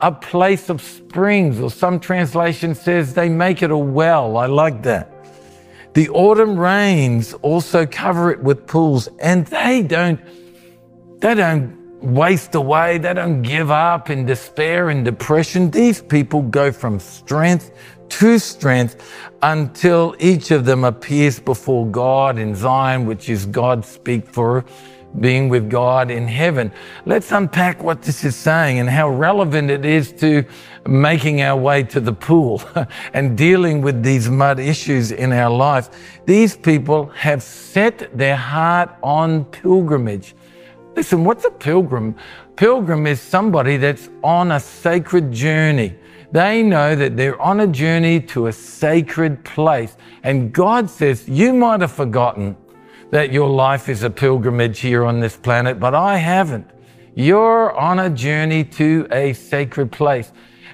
a 0.00 0.12
place 0.12 0.68
of 0.68 0.80
springs, 0.80 1.58
or 1.58 1.70
some 1.70 1.98
translation 1.98 2.74
says 2.74 3.14
they 3.14 3.28
make 3.28 3.62
it 3.62 3.70
a 3.70 3.76
well. 3.76 4.36
I 4.36 4.46
like 4.46 4.82
that. 4.82 5.12
The 5.94 6.08
autumn 6.10 6.58
rains 6.58 7.32
also 7.34 7.86
cover 7.86 8.30
it 8.30 8.40
with 8.40 8.66
pools, 8.66 9.08
and 9.18 9.46
they 9.46 9.82
don't, 9.82 10.20
they 11.20 11.34
don't 11.34 12.02
waste 12.02 12.54
away. 12.54 12.98
They 12.98 13.14
don't 13.14 13.42
give 13.42 13.70
up 13.70 14.10
in 14.10 14.26
despair 14.26 14.90
and 14.90 15.04
depression. 15.04 15.70
These 15.70 16.02
people 16.02 16.42
go 16.42 16.70
from 16.70 17.00
strength 17.00 17.72
to 18.10 18.38
strength 18.38 19.02
until 19.42 20.14
each 20.18 20.50
of 20.50 20.64
them 20.64 20.84
appears 20.84 21.38
before 21.38 21.86
God 21.86 22.38
in 22.38 22.54
Zion, 22.54 23.06
which 23.06 23.28
is 23.28 23.46
God 23.46 23.84
speak 23.84 24.26
for 24.26 24.64
being 25.20 25.48
with 25.48 25.70
God 25.70 26.10
in 26.10 26.26
heaven. 26.26 26.70
Let's 27.04 27.32
unpack 27.32 27.82
what 27.82 28.02
this 28.02 28.24
is 28.24 28.36
saying 28.36 28.78
and 28.78 28.88
how 28.88 29.08
relevant 29.08 29.70
it 29.70 29.84
is 29.84 30.12
to 30.14 30.44
making 30.86 31.42
our 31.42 31.58
way 31.58 31.82
to 31.84 32.00
the 32.00 32.12
pool 32.12 32.62
and 33.14 33.36
dealing 33.36 33.82
with 33.82 34.02
these 34.02 34.28
mud 34.28 34.58
issues 34.58 35.12
in 35.12 35.32
our 35.32 35.50
life. 35.50 35.88
These 36.26 36.56
people 36.56 37.06
have 37.08 37.42
set 37.42 38.16
their 38.16 38.36
heart 38.36 38.94
on 39.02 39.44
pilgrimage. 39.46 40.34
Listen, 40.94 41.24
what's 41.24 41.44
a 41.44 41.50
pilgrim? 41.50 42.14
Pilgrim 42.56 43.06
is 43.06 43.20
somebody 43.20 43.76
that's 43.76 44.08
on 44.22 44.52
a 44.52 44.60
sacred 44.60 45.32
journey. 45.32 45.94
They 46.36 46.62
know 46.62 46.94
that 46.94 47.16
they're 47.16 47.40
on 47.40 47.60
a 47.60 47.66
journey 47.66 48.20
to 48.20 48.48
a 48.48 48.52
sacred 48.52 49.42
place. 49.42 49.96
And 50.22 50.52
God 50.52 50.90
says, 50.90 51.26
You 51.26 51.54
might 51.54 51.80
have 51.80 51.92
forgotten 51.92 52.58
that 53.10 53.32
your 53.32 53.48
life 53.48 53.88
is 53.88 54.02
a 54.02 54.10
pilgrimage 54.10 54.80
here 54.80 55.06
on 55.06 55.18
this 55.18 55.34
planet, 55.34 55.80
but 55.80 55.94
I 55.94 56.18
haven't. 56.18 56.68
You're 57.14 57.74
on 57.74 58.00
a 58.00 58.10
journey 58.10 58.64
to 58.64 59.08
a 59.10 59.32
sacred 59.32 59.90
place. 59.90 60.30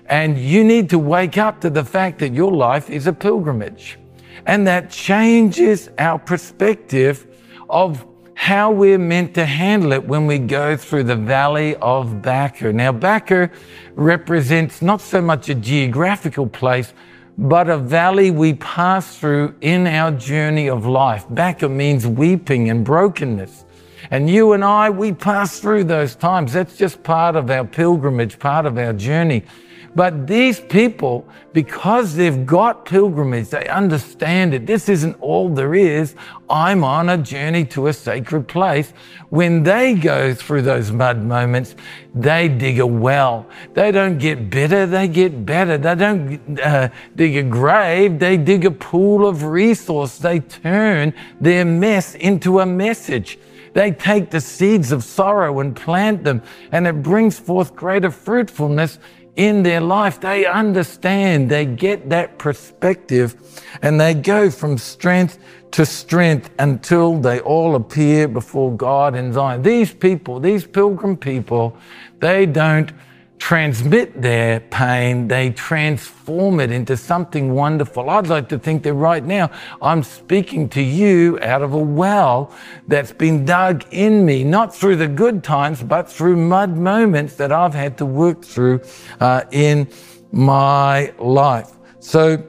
And 0.06 0.36
you 0.36 0.64
need 0.64 0.90
to 0.90 0.98
wake 0.98 1.38
up 1.38 1.60
to 1.60 1.70
the 1.70 1.84
fact 1.84 2.18
that 2.18 2.34
your 2.34 2.50
life 2.50 2.90
is 2.90 3.06
a 3.06 3.12
pilgrimage. 3.12 4.00
And 4.46 4.66
that 4.66 4.90
changes 4.90 5.90
our 5.96 6.18
perspective 6.18 7.24
of 7.70 8.04
how 8.34 8.70
we're 8.70 8.98
meant 8.98 9.34
to 9.34 9.44
handle 9.44 9.92
it 9.92 10.04
when 10.04 10.26
we 10.26 10.38
go 10.38 10.76
through 10.76 11.04
the 11.04 11.16
valley 11.16 11.76
of 11.76 12.22
Baca. 12.22 12.72
Now, 12.72 12.92
Baca 12.92 13.50
represents 13.94 14.82
not 14.82 15.00
so 15.00 15.20
much 15.20 15.48
a 15.48 15.54
geographical 15.54 16.46
place, 16.46 16.92
but 17.38 17.68
a 17.68 17.78
valley 17.78 18.30
we 18.30 18.54
pass 18.54 19.18
through 19.18 19.54
in 19.60 19.86
our 19.86 20.10
journey 20.10 20.68
of 20.68 20.86
life. 20.86 21.26
Baca 21.30 21.68
means 21.68 22.06
weeping 22.06 22.70
and 22.70 22.84
brokenness. 22.84 23.64
And 24.10 24.28
you 24.28 24.52
and 24.52 24.64
I, 24.64 24.90
we 24.90 25.12
pass 25.12 25.60
through 25.60 25.84
those 25.84 26.14
times. 26.14 26.52
That's 26.52 26.76
just 26.76 27.02
part 27.02 27.36
of 27.36 27.50
our 27.50 27.64
pilgrimage, 27.64 28.38
part 28.38 28.66
of 28.66 28.76
our 28.76 28.92
journey. 28.92 29.44
But 29.94 30.26
these 30.26 30.58
people, 30.58 31.26
because 31.52 32.14
they've 32.14 32.46
got 32.46 32.86
pilgrimage, 32.86 33.50
they 33.50 33.68
understand 33.68 34.54
it. 34.54 34.66
This 34.66 34.88
isn't 34.88 35.16
all 35.20 35.50
there 35.50 35.74
is. 35.74 36.14
I'm 36.48 36.82
on 36.82 37.10
a 37.10 37.18
journey 37.18 37.66
to 37.66 37.88
a 37.88 37.92
sacred 37.92 38.48
place. 38.48 38.94
When 39.28 39.62
they 39.62 39.94
go 39.94 40.32
through 40.32 40.62
those 40.62 40.90
mud 40.90 41.22
moments, 41.22 41.76
they 42.14 42.48
dig 42.48 42.80
a 42.80 42.86
well. 42.86 43.46
They 43.74 43.92
don't 43.92 44.16
get 44.16 44.48
bitter, 44.48 44.86
they 44.86 45.08
get 45.08 45.44
better. 45.44 45.76
They 45.76 45.94
don't 45.94 46.60
uh, 46.60 46.88
dig 47.14 47.36
a 47.36 47.42
grave, 47.42 48.18
they 48.18 48.38
dig 48.38 48.64
a 48.64 48.70
pool 48.70 49.26
of 49.26 49.44
resource. 49.44 50.16
They 50.16 50.40
turn 50.40 51.12
their 51.38 51.66
mess 51.66 52.14
into 52.14 52.60
a 52.60 52.66
message. 52.66 53.38
They 53.74 53.92
take 53.92 54.30
the 54.30 54.40
seeds 54.40 54.92
of 54.92 55.02
sorrow 55.02 55.60
and 55.60 55.74
plant 55.74 56.24
them, 56.24 56.42
and 56.72 56.86
it 56.86 57.02
brings 57.02 57.38
forth 57.38 57.74
greater 57.74 58.10
fruitfulness 58.10 58.98
in 59.36 59.62
their 59.62 59.80
life, 59.80 60.20
they 60.20 60.44
understand, 60.46 61.50
they 61.50 61.64
get 61.64 62.10
that 62.10 62.38
perspective, 62.38 63.34
and 63.80 64.00
they 64.00 64.14
go 64.14 64.50
from 64.50 64.76
strength 64.76 65.38
to 65.72 65.86
strength 65.86 66.50
until 66.58 67.18
they 67.18 67.40
all 67.40 67.74
appear 67.74 68.28
before 68.28 68.76
God 68.76 69.14
in 69.14 69.32
Zion. 69.32 69.62
These 69.62 69.94
people, 69.94 70.38
these 70.38 70.66
pilgrim 70.66 71.16
people, 71.16 71.76
they 72.20 72.44
don't 72.44 72.92
transmit 73.42 74.22
their 74.22 74.60
pain, 74.60 75.26
they 75.26 75.50
transform 75.50 76.60
it 76.60 76.70
into 76.70 76.96
something 76.96 77.52
wonderful. 77.52 78.08
I'd 78.08 78.28
like 78.28 78.48
to 78.50 78.58
think 78.58 78.84
that 78.84 78.94
right 78.94 79.24
now 79.24 79.50
I'm 79.82 80.04
speaking 80.04 80.68
to 80.68 80.80
you 80.80 81.40
out 81.42 81.60
of 81.60 81.72
a 81.72 81.78
well 81.78 82.54
that's 82.86 83.12
been 83.12 83.44
dug 83.44 83.84
in 83.90 84.24
me, 84.24 84.44
not 84.44 84.72
through 84.72 84.94
the 84.94 85.08
good 85.08 85.42
times, 85.42 85.82
but 85.82 86.08
through 86.08 86.36
mud 86.36 86.76
moments 86.76 87.34
that 87.34 87.50
I've 87.50 87.74
had 87.74 87.98
to 87.98 88.06
work 88.06 88.44
through 88.44 88.80
uh, 89.18 89.42
in 89.50 89.88
my 90.30 91.12
life. 91.18 91.72
So 91.98 92.46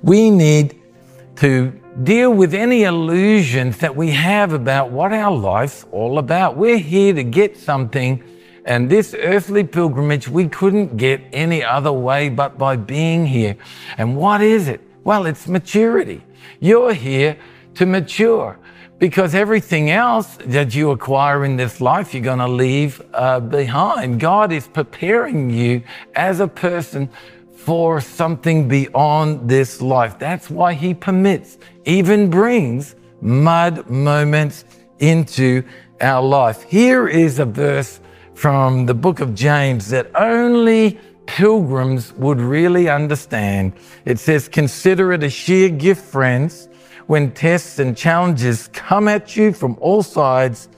we 0.00 0.30
need 0.30 0.80
to 1.38 1.72
deal 2.04 2.32
with 2.32 2.54
any 2.54 2.84
illusions 2.84 3.78
that 3.78 3.96
we 3.96 4.12
have 4.12 4.52
about 4.52 4.92
what 4.92 5.12
our 5.12 5.32
life's 5.32 5.86
all 5.90 6.18
about. 6.18 6.56
We're 6.56 6.78
here 6.78 7.12
to 7.14 7.24
get 7.24 7.58
something 7.58 8.22
and 8.64 8.88
this 8.88 9.14
earthly 9.14 9.64
pilgrimage 9.64 10.28
we 10.28 10.48
couldn't 10.48 10.96
get 10.96 11.20
any 11.32 11.64
other 11.64 11.92
way 11.92 12.28
but 12.28 12.58
by 12.58 12.76
being 12.76 13.26
here. 13.26 13.56
And 13.98 14.16
what 14.16 14.40
is 14.40 14.68
it? 14.68 14.80
Well, 15.04 15.26
it's 15.26 15.48
maturity. 15.48 16.22
You're 16.60 16.94
here 16.94 17.36
to 17.74 17.86
mature 17.86 18.58
because 18.98 19.34
everything 19.34 19.90
else 19.90 20.38
that 20.44 20.76
you 20.76 20.92
acquire 20.92 21.44
in 21.44 21.56
this 21.56 21.80
life, 21.80 22.14
you're 22.14 22.22
going 22.22 22.38
to 22.38 22.46
leave 22.46 23.02
uh, 23.14 23.40
behind. 23.40 24.20
God 24.20 24.52
is 24.52 24.68
preparing 24.68 25.50
you 25.50 25.82
as 26.14 26.38
a 26.38 26.46
person 26.46 27.10
for 27.52 28.00
something 28.00 28.68
beyond 28.68 29.48
this 29.48 29.82
life. 29.82 30.20
That's 30.20 30.48
why 30.48 30.74
He 30.74 30.94
permits, 30.94 31.58
even 31.84 32.30
brings 32.30 32.94
mud 33.20 33.90
moments 33.90 34.64
into 35.00 35.64
our 36.00 36.22
life. 36.22 36.62
Here 36.62 37.08
is 37.08 37.40
a 37.40 37.44
verse 37.44 38.00
from 38.42 38.86
the 38.86 38.94
book 38.94 39.20
of 39.20 39.36
James 39.36 39.90
that 39.90 40.10
only 40.16 40.98
pilgrims 41.26 42.12
would 42.14 42.40
really 42.40 42.88
understand. 42.88 43.72
It 44.04 44.18
says, 44.18 44.48
Consider 44.48 45.12
it 45.12 45.22
a 45.22 45.30
sheer 45.30 45.68
gift, 45.68 46.02
friends, 46.02 46.68
when 47.06 47.30
tests 47.30 47.78
and 47.78 47.96
challenges 47.96 48.66
come 48.72 49.06
at 49.06 49.36
you 49.36 49.52
from 49.52 49.76
all 49.80 50.02
sides. 50.02 50.68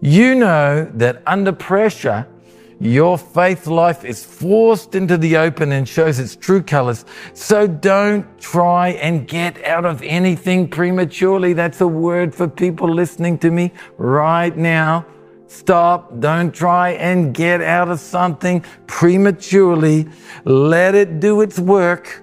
You 0.00 0.36
know 0.36 0.88
that 0.94 1.20
under 1.26 1.50
pressure, 1.50 2.24
your 2.78 3.18
faith 3.18 3.66
life 3.66 4.04
is 4.04 4.24
forced 4.24 4.94
into 4.94 5.16
the 5.16 5.38
open 5.38 5.72
and 5.72 5.88
shows 5.88 6.20
its 6.20 6.36
true 6.36 6.62
colors. 6.62 7.04
So 7.34 7.66
don't 7.66 8.24
try 8.38 8.90
and 8.90 9.26
get 9.26 9.64
out 9.64 9.84
of 9.84 10.02
anything 10.02 10.68
prematurely. 10.68 11.52
That's 11.52 11.80
a 11.80 11.88
word 11.88 12.32
for 12.32 12.46
people 12.46 12.94
listening 12.94 13.38
to 13.38 13.50
me 13.50 13.72
right 13.96 14.56
now. 14.56 15.04
Stop. 15.48 16.20
Don't 16.20 16.54
try 16.54 16.90
and 16.90 17.34
get 17.34 17.60
out 17.60 17.88
of 17.88 17.98
something 18.00 18.64
prematurely. 18.86 20.08
Let 20.44 20.94
it 20.94 21.20
do 21.20 21.40
its 21.40 21.58
work 21.58 22.22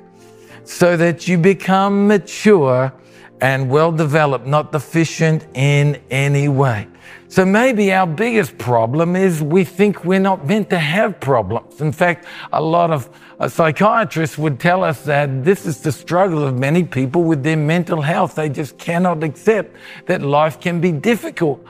so 0.63 0.95
that 0.95 1.27
you 1.27 1.37
become 1.37 2.07
mature 2.07 2.93
and 3.41 3.69
well 3.69 3.91
developed, 3.91 4.45
not 4.45 4.71
deficient 4.71 5.45
in 5.55 6.01
any 6.09 6.47
way. 6.47 6.87
So 7.27 7.45
maybe 7.45 7.91
our 7.91 8.07
biggest 8.07 8.57
problem 8.57 9.15
is 9.15 9.41
we 9.41 9.63
think 9.63 10.05
we're 10.05 10.19
not 10.19 10.45
meant 10.47 10.69
to 10.69 10.79
have 10.79 11.19
problems. 11.19 11.81
In 11.81 11.91
fact, 11.91 12.25
a 12.53 12.61
lot 12.61 12.91
of 12.91 13.09
uh, 13.39 13.49
psychiatrists 13.49 14.37
would 14.37 14.59
tell 14.59 14.83
us 14.83 15.03
that 15.03 15.43
this 15.43 15.65
is 15.65 15.81
the 15.81 15.91
struggle 15.91 16.47
of 16.47 16.57
many 16.57 16.83
people 16.83 17.23
with 17.23 17.43
their 17.43 17.57
mental 17.57 18.01
health. 18.01 18.35
They 18.35 18.49
just 18.49 18.77
cannot 18.77 19.23
accept 19.23 19.75
that 20.05 20.21
life 20.21 20.61
can 20.61 20.79
be 20.79 20.91
difficult 20.91 21.65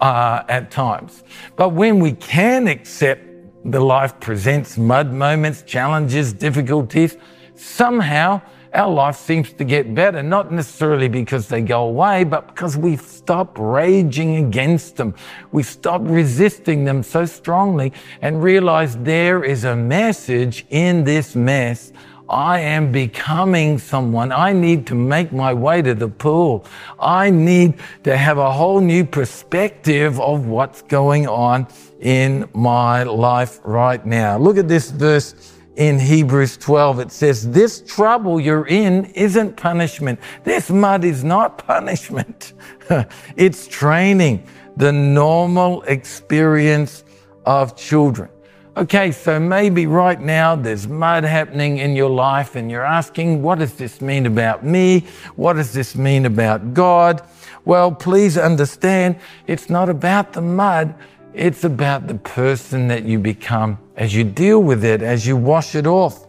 uh, 0.00 0.44
at 0.48 0.70
times. 0.70 1.24
But 1.56 1.70
when 1.70 1.98
we 2.00 2.12
can 2.12 2.68
accept 2.68 3.24
the 3.64 3.80
life 3.80 4.18
presents 4.20 4.78
mud 4.78 5.12
moments, 5.12 5.62
challenges, 5.62 6.32
difficulties, 6.32 7.16
somehow 7.54 8.40
our 8.72 8.90
life 8.90 9.16
seems 9.16 9.52
to 9.54 9.64
get 9.64 9.94
better, 9.94 10.22
not 10.22 10.52
necessarily 10.52 11.08
because 11.08 11.48
they 11.48 11.60
go 11.60 11.88
away, 11.88 12.22
but 12.22 12.46
because 12.48 12.76
we 12.76 12.96
stop 12.96 13.58
raging 13.58 14.36
against 14.36 14.96
them. 14.96 15.14
We 15.50 15.64
stop 15.64 16.02
resisting 16.04 16.84
them 16.84 17.02
so 17.02 17.24
strongly 17.26 17.92
and 18.22 18.42
realize 18.42 18.96
there 18.98 19.42
is 19.42 19.64
a 19.64 19.74
message 19.74 20.66
in 20.70 21.02
this 21.02 21.34
mess. 21.34 21.92
I 22.30 22.60
am 22.60 22.92
becoming 22.92 23.76
someone. 23.78 24.30
I 24.30 24.52
need 24.52 24.86
to 24.86 24.94
make 24.94 25.32
my 25.32 25.52
way 25.52 25.82
to 25.82 25.94
the 25.94 26.06
pool. 26.06 26.64
I 27.00 27.28
need 27.28 27.74
to 28.04 28.16
have 28.16 28.38
a 28.38 28.52
whole 28.52 28.80
new 28.80 29.04
perspective 29.04 30.20
of 30.20 30.46
what's 30.46 30.82
going 30.82 31.26
on 31.26 31.66
in 31.98 32.48
my 32.54 33.02
life 33.02 33.58
right 33.64 34.04
now. 34.06 34.38
Look 34.38 34.58
at 34.58 34.68
this 34.68 34.92
verse 34.92 35.54
in 35.74 35.98
Hebrews 35.98 36.56
12. 36.58 37.00
It 37.00 37.10
says, 37.10 37.50
This 37.50 37.80
trouble 37.80 38.38
you're 38.38 38.68
in 38.68 39.06
isn't 39.06 39.56
punishment. 39.56 40.20
This 40.44 40.70
mud 40.70 41.04
is 41.04 41.24
not 41.24 41.58
punishment. 41.58 42.52
it's 43.36 43.66
training, 43.66 44.46
the 44.76 44.92
normal 44.92 45.82
experience 45.82 47.02
of 47.44 47.76
children. 47.76 48.30
Okay, 48.76 49.10
so 49.10 49.40
maybe 49.40 49.86
right 49.86 50.20
now 50.20 50.54
there's 50.54 50.86
mud 50.86 51.24
happening 51.24 51.78
in 51.78 51.96
your 51.96 52.08
life 52.08 52.54
and 52.54 52.70
you're 52.70 52.84
asking, 52.84 53.42
what 53.42 53.58
does 53.58 53.74
this 53.74 54.00
mean 54.00 54.26
about 54.26 54.64
me? 54.64 55.06
What 55.34 55.54
does 55.54 55.72
this 55.72 55.96
mean 55.96 56.24
about 56.24 56.72
God? 56.72 57.20
Well, 57.64 57.90
please 57.90 58.38
understand 58.38 59.18
it's 59.48 59.70
not 59.70 59.88
about 59.88 60.32
the 60.32 60.40
mud. 60.40 60.94
It's 61.34 61.64
about 61.64 62.06
the 62.06 62.14
person 62.14 62.86
that 62.88 63.04
you 63.04 63.18
become 63.18 63.76
as 63.96 64.14
you 64.14 64.22
deal 64.22 64.62
with 64.62 64.84
it, 64.84 65.02
as 65.02 65.26
you 65.26 65.36
wash 65.36 65.74
it 65.74 65.86
off. 65.86 66.28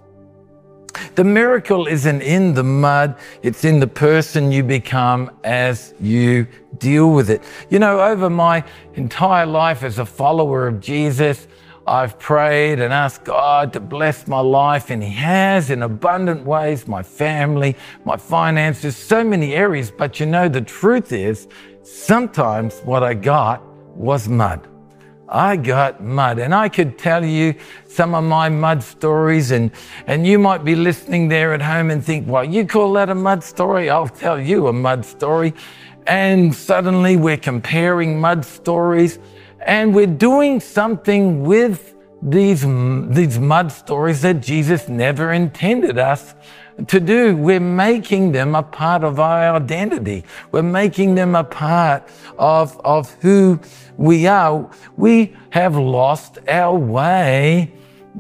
The 1.16 1.24
miracle 1.24 1.86
isn't 1.88 2.22
in 2.22 2.56
the 2.56 2.64
mud, 2.64 3.18
it's 3.44 3.66
in 3.66 3.80
the 3.80 3.88
person 3.88 4.52
you 4.52 4.64
become 4.64 5.32
as 5.44 5.94
you 6.00 6.48
deal 6.80 7.12
with 7.12 7.30
it. 7.30 7.44
You 7.70 7.80
know, 7.80 8.00
over 8.02 8.30
my 8.30 8.64
entire 8.96 9.46
life 9.46 9.84
as 9.84 10.00
a 10.00 10.06
follower 10.06 10.68
of 10.68 10.80
Jesus, 10.80 11.48
I've 11.88 12.20
prayed 12.20 12.80
and 12.80 12.94
asked 12.94 13.24
God 13.24 13.74
to 13.74 13.80
bless 13.80 14.28
my 14.28 14.40
life, 14.40 14.92
and 14.92 15.02
He 15.02 15.10
has 15.12 15.70
in 15.70 15.82
abundant 15.82 16.46
ways 16.46 16.88
my 16.88 17.02
family, 17.02 17.76
my 18.06 18.18
finances, 18.18 18.96
so 18.96 19.24
many 19.24 19.54
areas. 19.54 19.92
But 19.92 20.20
you 20.20 20.26
know, 20.26 20.48
the 20.48 20.62
truth 20.62 21.12
is, 21.12 21.48
sometimes 21.84 22.80
what 22.82 23.04
I 23.04 23.14
got 23.16 23.64
was 23.96 24.28
mud. 24.28 24.68
I 25.28 25.56
got 25.56 26.04
mud. 26.04 26.40
And 26.40 26.54
I 26.54 26.68
could 26.68 26.98
tell 26.98 27.24
you 27.24 27.56
some 27.88 28.14
of 28.14 28.24
my 28.24 28.50
mud 28.50 28.84
stories, 28.84 29.52
and, 29.52 29.72
and 30.06 30.28
you 30.28 30.38
might 30.38 30.64
be 30.64 30.76
listening 30.76 31.30
there 31.30 31.54
at 31.54 31.62
home 31.62 31.90
and 31.90 32.04
think, 32.04 32.28
well, 32.28 32.44
you 32.44 32.66
call 32.68 32.94
that 32.94 33.10
a 33.10 33.16
mud 33.16 33.44
story? 33.44 33.90
I'll 33.90 34.08
tell 34.08 34.40
you 34.40 34.68
a 34.68 34.74
mud 34.74 35.06
story. 35.06 35.54
And 36.06 36.54
suddenly 36.54 37.16
we're 37.16 37.38
comparing 37.38 38.20
mud 38.20 38.44
stories 38.44 39.20
and 39.66 39.94
we're 39.94 40.08
doing 40.08 40.60
something 40.60 41.44
with 41.44 41.96
these, 42.22 42.62
these 42.62 43.40
mud 43.40 43.72
stories 43.72 44.22
that 44.22 44.42
Jesus 44.42 44.88
never 44.88 45.32
intended 45.32 45.98
us 45.98 46.36
to 46.88 47.00
do. 47.00 47.36
We're 47.36 47.60
making 47.60 48.32
them 48.32 48.56
a 48.56 48.64
part 48.64 49.04
of 49.04 49.20
our 49.20 49.56
identity. 49.56 50.24
We're 50.52 50.64
making 50.64 51.16
them 51.16 51.36
a 51.36 51.44
part 51.44 52.08
of, 52.38 52.80
of 52.84 53.12
who 53.22 53.60
we 53.98 54.28
are. 54.28 54.70
We 54.98 55.36
have 55.52 55.76
lost 55.76 56.40
our 56.48 56.78
way 56.78 57.74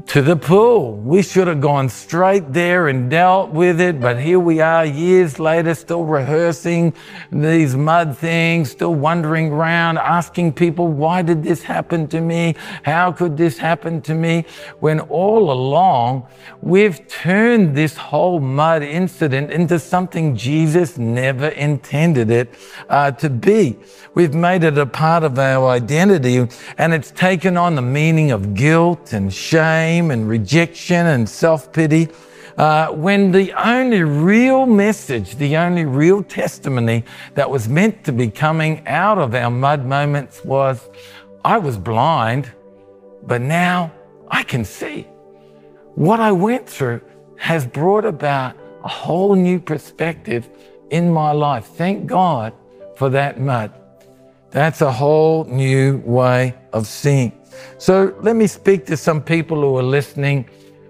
to 0.08 0.21
the 0.21 0.38
pool. 0.38 0.95
We 0.95 1.21
should 1.21 1.47
have 1.47 1.60
gone 1.60 1.89
straight 1.89 2.54
there 2.54 2.88
and 2.88 3.10
dealt 3.10 3.51
with 3.51 3.82
it, 3.82 3.99
but 3.99 4.19
here 4.19 4.39
we 4.39 4.62
are 4.62 4.86
years 4.86 5.38
later, 5.38 5.75
still 5.75 6.06
rehearsing 6.06 6.93
these 7.30 7.75
mud 7.75 8.17
things, 8.17 8.71
still 8.71 8.95
wandering 8.95 9.51
around, 9.51 9.97
asking 9.97 10.54
people, 10.54 10.88
why 10.88 11.21
did 11.21 11.43
this 11.43 11.62
happen 11.62 12.08
to 12.08 12.21
me? 12.21 12.56
How 12.84 13.12
could 13.12 13.36
this 13.36 13.58
happen 13.58 14.01
to 14.04 14.15
me? 14.15 14.45
When 14.80 15.01
all 15.01 15.51
along, 15.51 16.27
we've 16.62 17.06
turned 17.10 17.75
this 17.75 17.97
whole 17.97 18.39
mud 18.39 18.84
incident 18.84 19.51
into 19.51 19.77
something 19.77 20.38
Jesus 20.38 20.97
never 20.97 21.49
intended 21.49 22.32
it 22.32 22.54
uh, 22.88 23.12
to 23.12 23.30
be. 23.30 23.77
We've 24.13 24.34
made 24.34 24.63
it 24.63 24.77
a 24.77 24.86
part 24.86 25.23
of 25.23 25.38
our 25.38 25.69
identity, 25.69 26.47
and 26.77 26.93
it's 26.93 27.12
taken 27.12 27.58
on 27.58 27.75
the 27.75 27.82
meaning 27.82 28.32
of 28.32 28.54
guilt 28.54 29.12
and 29.12 29.34
shame 29.34 29.81
shame 29.82 30.12
and 30.12 30.30
rejection 30.30 31.08
and 31.08 31.28
self 31.28 31.74
pity. 31.74 32.08
Uh, 32.58 32.88
when 33.06 33.32
the 33.32 33.52
only 33.54 34.04
real 34.04 34.65
message, 34.65 35.36
the 35.38 35.58
only 35.58 35.86
real 35.86 36.22
testimony 36.22 37.04
that 37.34 37.50
was 37.50 37.67
meant 37.67 38.04
to 38.04 38.12
be 38.12 38.30
coming 38.30 38.74
out 38.88 39.17
of 39.17 39.34
our 39.34 39.50
mud 39.50 39.86
moments 39.86 40.44
was, 40.46 40.78
I 41.44 41.58
was 41.58 41.78
blind, 41.78 42.52
but 43.24 43.41
now 43.41 43.91
I 44.28 44.44
can 44.44 44.63
see. 44.65 45.08
What 45.96 46.20
I 46.20 46.32
went 46.32 46.70
through 46.70 47.02
has 47.38 47.65
brought 47.65 48.06
about 48.06 48.56
a 48.84 48.88
whole 49.04 49.34
new 49.36 49.60
perspective 49.60 50.48
in 50.91 51.12
my 51.12 51.32
life. 51.32 51.65
Thank 51.84 52.06
God 52.06 52.54
for 52.98 53.10
that 53.10 53.39
mud. 53.39 53.72
That's 54.52 54.82
a 54.82 54.91
whole 54.91 55.46
new 55.46 55.98
way 56.06 56.54
of 56.74 56.86
seeing. 56.86 57.40
So 57.78 58.15
let 58.21 58.36
me 58.36 58.47
speak 58.47 58.86
to 58.88 58.97
some 58.97 59.21
people 59.21 59.62
who 59.62 59.78
are 59.78 59.84
listening 59.84 60.50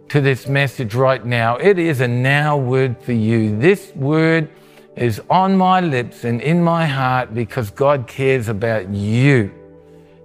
to 0.09 0.21
this 0.21 0.47
message 0.47 0.93
right 0.93 1.25
now. 1.25 1.57
It 1.57 1.79
is 1.79 2.01
a 2.01 2.07
now 2.07 2.57
word 2.57 3.01
for 3.01 3.13
you. 3.13 3.57
This 3.57 3.93
word 3.95 4.49
is 4.95 5.21
on 5.29 5.57
my 5.57 5.79
lips 5.79 6.25
and 6.25 6.41
in 6.41 6.61
my 6.61 6.85
heart 6.85 7.33
because 7.33 7.69
God 7.69 8.07
cares 8.07 8.49
about 8.49 8.89
you. 8.89 9.51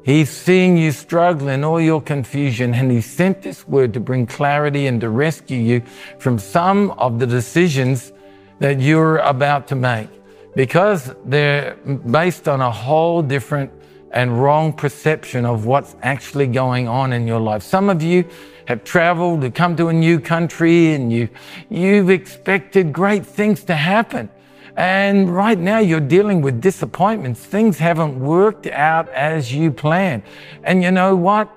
He's 0.05 0.31
seeing 0.31 0.77
you 0.77 0.93
struggle 0.93 1.49
in 1.49 1.65
all 1.65 1.81
your 1.81 2.01
confusion, 2.01 2.75
and 2.75 2.93
He 2.93 3.01
sent 3.01 3.43
this 3.43 3.67
word 3.67 3.93
to 3.95 4.01
bring 4.01 4.27
clarity 4.27 4.87
and 4.87 5.01
to 5.01 5.09
rescue 5.09 5.59
you 5.59 5.83
from 6.19 6.39
some 6.39 6.93
of 6.93 7.19
the 7.19 7.27
decisions 7.27 8.13
that 8.61 8.81
you're 8.81 9.19
about 9.19 9.67
to 9.69 9.75
make 9.75 10.09
because 10.55 11.15
they're 11.25 11.75
based 12.11 12.49
on 12.49 12.61
a 12.61 12.71
whole 12.71 13.21
different 13.21 13.71
and 14.17 14.43
wrong 14.43 14.73
perception 14.73 15.45
of 15.45 15.67
what's 15.67 15.95
actually 16.03 16.47
going 16.47 16.89
on 16.89 17.13
in 17.13 17.27
your 17.27 17.39
life. 17.39 17.63
Some 17.63 17.91
of 17.91 18.03
you 18.03 18.25
have 18.67 18.83
traveled 18.83 19.43
to 19.43 19.51
come 19.51 19.77
to 19.77 19.89
a 19.89 19.93
new 19.93 20.19
country 20.19 20.95
and 20.95 21.13
you, 21.13 21.29
you've 21.69 22.09
expected 22.09 22.95
great 22.95 23.27
things 23.27 23.63
to 23.65 23.75
happen. 23.75 24.31
And 24.75 25.29
right 25.29 25.59
now 25.59 25.81
you're 25.81 26.01
dealing 26.01 26.41
with 26.41 26.63
disappointments. 26.63 27.41
Things 27.41 27.77
haven't 27.77 28.19
worked 28.19 28.67
out 28.69 29.07
as 29.11 29.53
you 29.53 29.71
planned. 29.71 30.23
And 30.65 30.83
you 30.83 30.91
know 30.91 31.15
what? 31.15 31.53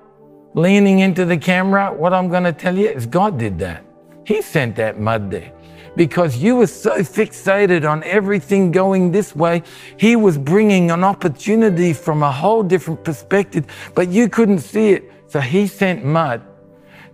Leaning 0.54 1.00
into 1.00 1.24
the 1.24 1.38
camera, 1.38 1.94
what 1.94 2.14
I'm 2.14 2.28
going 2.28 2.44
to 2.44 2.54
tell 2.54 2.78
you 2.78 2.90
is 2.90 3.06
God 3.06 3.40
did 3.40 3.58
that. 3.60 3.86
He 4.26 4.42
sent 4.42 4.76
that 4.76 5.00
mud 5.00 5.32
there 5.32 5.54
because 6.00 6.38
you 6.38 6.56
were 6.56 6.66
so 6.66 6.92
fixated 7.00 7.84
on 7.84 8.02
everything 8.06 8.72
going 8.72 9.12
this 9.12 9.36
way. 9.36 9.62
He 9.98 10.16
was 10.16 10.38
bringing 10.38 10.92
an 10.92 11.04
opportunity 11.04 11.92
from 11.92 12.24
a 12.24 12.32
whole 12.32 12.64
different 12.64 13.04
perspective, 13.04 13.66
but 13.96 14.08
you 14.08 14.30
couldn't 14.30 14.60
see 14.60 14.92
it. 14.92 15.12
So 15.28 15.42
he 15.42 15.68
sent 15.68 16.06
mud 16.06 16.42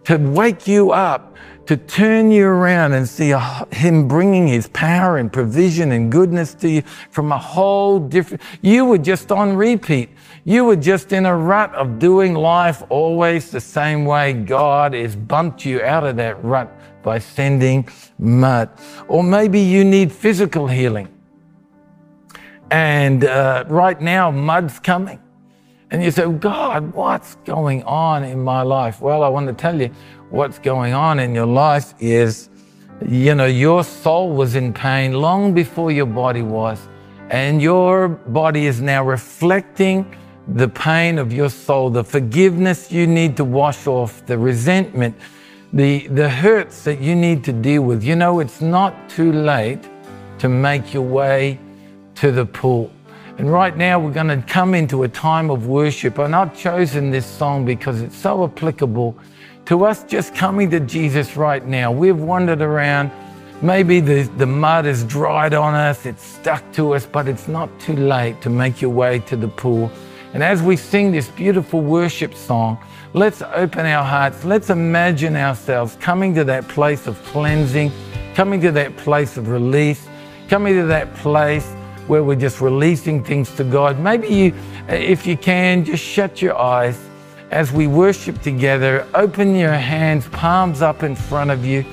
to 0.04 0.17
wake 0.17 0.67
you 0.67 0.91
up, 0.91 1.36
to 1.65 1.78
turn 1.78 2.30
you 2.30 2.45
around 2.45 2.93
and 2.93 3.10
see 3.10 3.32
a, 3.32 3.39
him 3.71 4.08
bringing 4.08 4.48
his 4.48 4.67
power 4.67 5.17
and 5.17 5.34
provision 5.34 5.91
and 5.91 6.12
goodness 6.12 6.54
to 6.54 6.69
you 6.69 6.84
from 7.10 7.32
a 7.32 7.39
whole 7.39 8.00
different, 8.00 8.43
you 8.62 8.86
were 8.86 9.00
just 9.00 9.32
on 9.32 9.56
repeat. 9.56 10.12
You 10.43 10.63
were 10.63 10.76
just 10.76 11.12
in 11.12 11.26
a 11.26 11.36
rut 11.36 11.74
of 11.74 11.98
doing 11.98 12.36
life 12.36 12.84
always 12.89 13.50
the 13.50 13.62
same 13.62 14.06
way. 14.06 14.34
God 14.34 14.93
has 14.93 15.15
bumped 15.15 15.65
you 15.65 15.82
out 15.82 16.04
of 16.04 16.17
that 16.17 16.43
rut 16.43 16.71
by 17.06 17.20
sending 17.20 17.88
mud. 18.20 18.68
Or 19.08 19.24
maybe 19.24 19.60
you 19.62 19.86
need 19.86 20.12
physical 20.12 20.68
healing. 20.68 21.08
And 22.72 23.24
uh, 23.24 23.63
right 23.68 24.02
now, 24.02 24.32
mud's 24.32 24.80
coming. 24.80 25.20
And 25.91 26.04
you 26.04 26.10
say, 26.10 26.28
God, 26.28 26.94
what's 26.94 27.36
going 27.46 27.84
on 27.84 28.24
in 28.24 28.44
my 28.44 28.63
life? 28.63 29.00
Well, 29.00 29.22
I 29.24 29.30
want 29.30 29.48
to 29.48 29.54
tell 29.54 29.80
you 29.80 29.91
what's 30.32 30.58
going 30.58 30.94
on 30.94 31.20
in 31.20 31.36
your 31.36 31.46
life 31.46 31.94
is, 32.00 32.50
you 33.08 33.36
know, 33.36 33.46
your 33.46 33.84
soul 33.84 34.32
was 34.32 34.56
in 34.56 34.74
pain 34.74 35.13
long 35.13 35.54
before 35.54 35.91
your 35.91 36.08
body 36.08 36.41
was. 36.41 36.80
And 37.30 37.62
your 37.62 38.08
body 38.10 38.65
is 38.65 38.82
now 38.82 39.06
reflecting 39.06 40.15
the 40.48 40.68
pain 40.68 41.20
of 41.20 41.32
your 41.32 41.50
soul, 41.50 41.91
the 41.91 42.04
forgiveness 42.04 42.91
you 42.91 43.06
need 43.06 43.38
to 43.38 43.44
wash 43.44 43.86
off, 43.86 44.26
the 44.26 44.38
resentment, 44.38 45.15
the, 45.76 46.08
the 46.08 46.30
hurts 46.30 46.86
that 46.86 47.02
you 47.02 47.16
need 47.16 47.44
to 47.44 47.52
deal 47.52 47.82
with. 47.84 48.02
You 48.02 48.16
know, 48.16 48.40
it's 48.40 48.62
not 48.62 49.10
too 49.10 49.34
late 49.34 49.82
to 50.40 50.48
make 50.48 50.94
your 50.94 51.04
way 51.04 51.60
to 52.16 52.32
the 52.32 52.46
pool. 52.46 52.90
And 53.38 53.52
right 53.52 53.76
now, 53.76 54.00
we're 54.00 54.14
going 54.14 54.30
to 54.30 54.42
come 54.48 54.74
into 54.74 55.04
a 55.04 55.10
time 55.10 55.52
of 55.52 55.68
worship. 55.68 56.18
And 56.18 56.34
I've 56.34 56.58
chosen 56.58 57.12
this 57.12 57.26
song 57.26 57.66
because 57.66 58.02
it's 58.02 58.16
so 58.16 58.46
applicable 58.46 59.18
to 59.66 59.84
us 59.84 60.06
just 60.06 60.34
coming 60.34 60.70
to 60.72 60.80
Jesus 60.80 61.36
right 61.36 61.66
now. 61.66 61.92
We've 61.92 62.18
wandered 62.18 62.62
around. 62.62 63.12
Maybe 63.62 64.00
the, 64.00 64.24
the 64.38 64.46
mud 64.46 64.86
has 64.86 65.04
dried 65.04 65.54
on 65.54 65.74
us, 65.74 66.06
it's 66.06 66.24
stuck 66.24 66.72
to 66.74 66.94
us, 66.94 67.06
but 67.06 67.28
it's 67.28 67.48
not 67.48 67.70
too 67.80 67.96
late 67.96 68.42
to 68.42 68.50
make 68.50 68.82
your 68.82 68.92
way 68.92 69.20
to 69.20 69.36
the 69.36 69.48
pool. 69.48 69.92
And 70.34 70.44
as 70.44 70.62
we 70.62 70.76
sing 70.76 71.12
this 71.12 71.30
beautiful 71.30 71.82
worship 71.82 72.34
song, 72.34 72.78
let's 73.15 73.41
open 73.41 73.86
our 73.86 74.04
hearts. 74.04 74.43
Let's 74.43 74.69
imagine 74.69 75.38
ourselves 75.38 75.95
coming 76.01 76.36
to 76.36 76.43
that 76.43 76.67
place 76.67 77.08
of 77.08 77.17
cleansing, 77.23 77.89
coming 78.34 78.60
to 78.60 78.73
that 78.73 78.97
place 78.97 79.38
of 79.38 79.47
release, 79.47 80.06
coming 80.49 80.73
to 80.73 80.86
that 80.88 81.15
place 81.15 81.65
where 82.08 82.25
we're 82.25 82.36
just 82.36 82.60
releasing 82.60 83.23
things 83.23 83.56
to 83.56 83.63
God. 83.63 83.99
Maybe 83.99 84.28
you, 84.28 84.54
if 84.89 85.25
you 85.25 85.38
can, 85.38 85.86
just 85.86 86.04
shut 86.04 86.41
your 86.41 86.58
eyes 86.58 86.99
as 87.51 87.71
we 87.71 87.88
worship 87.88 88.41
together. 88.41 89.08
Open 89.13 89.56
your 89.56 89.71
hands, 89.71 90.28
palms 90.28 90.82
up 90.82 91.01
in 91.01 91.15
front 91.15 91.51
of 91.51 91.65
you. 91.65 91.86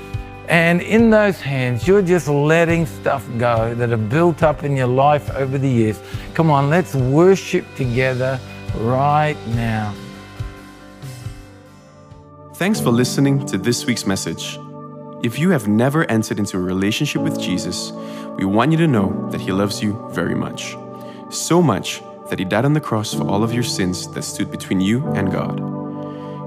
And 0.49 0.83
in 0.83 1.09
those 1.09 1.41
hands, 1.41 1.87
you're 1.87 2.03
just 2.03 2.27
letting 2.27 2.85
stuff 2.85 3.25
go 3.39 3.77
that 3.77 3.91
have 3.91 4.11
built 4.11 4.43
up 4.43 4.65
in 4.65 4.77
your 4.77 4.89
life 4.89 5.31
over 5.37 5.57
the 5.57 5.71
years. 5.71 6.01
Come 6.35 6.51
on, 6.51 6.69
let's 6.69 6.97
worship 6.97 7.65
together 7.77 8.41
right 8.75 9.37
now. 9.55 9.95
Thanks 12.63 12.81
for 12.81 12.93
listening 12.93 13.45
to 13.47 13.59
this 13.59 13.87
week's 13.87 14.07
message. 14.07 14.57
If 15.25 15.37
you 15.37 15.51
have 15.51 15.67
never 15.67 16.09
entered 16.09 16.39
into 16.39 16.59
a 16.59 16.61
relationship 16.61 17.21
with 17.21 17.41
Jesus, 17.41 17.91
we 18.37 18.45
want 18.45 18.71
you 18.71 18.79
to 18.79 18.87
know 18.87 19.29
that 19.33 19.41
He 19.41 19.51
loves 19.51 19.83
you 19.83 20.09
very 20.13 20.37
much. 20.37 20.77
So 21.29 21.61
much 21.61 22.05
that 22.31 22.39
He 22.39 22.45
died 22.45 22.65
on 22.65 22.73
the 22.73 22.81
cross 22.81 23.13
for 23.13 23.29
all 23.29 23.43
of 23.43 23.53
your 23.53 23.65
sins 23.65 24.07
that 24.13 24.23
stood 24.23 24.49
between 24.53 24.81
you 24.81 25.05
and 25.09 25.33
God. 25.33 25.61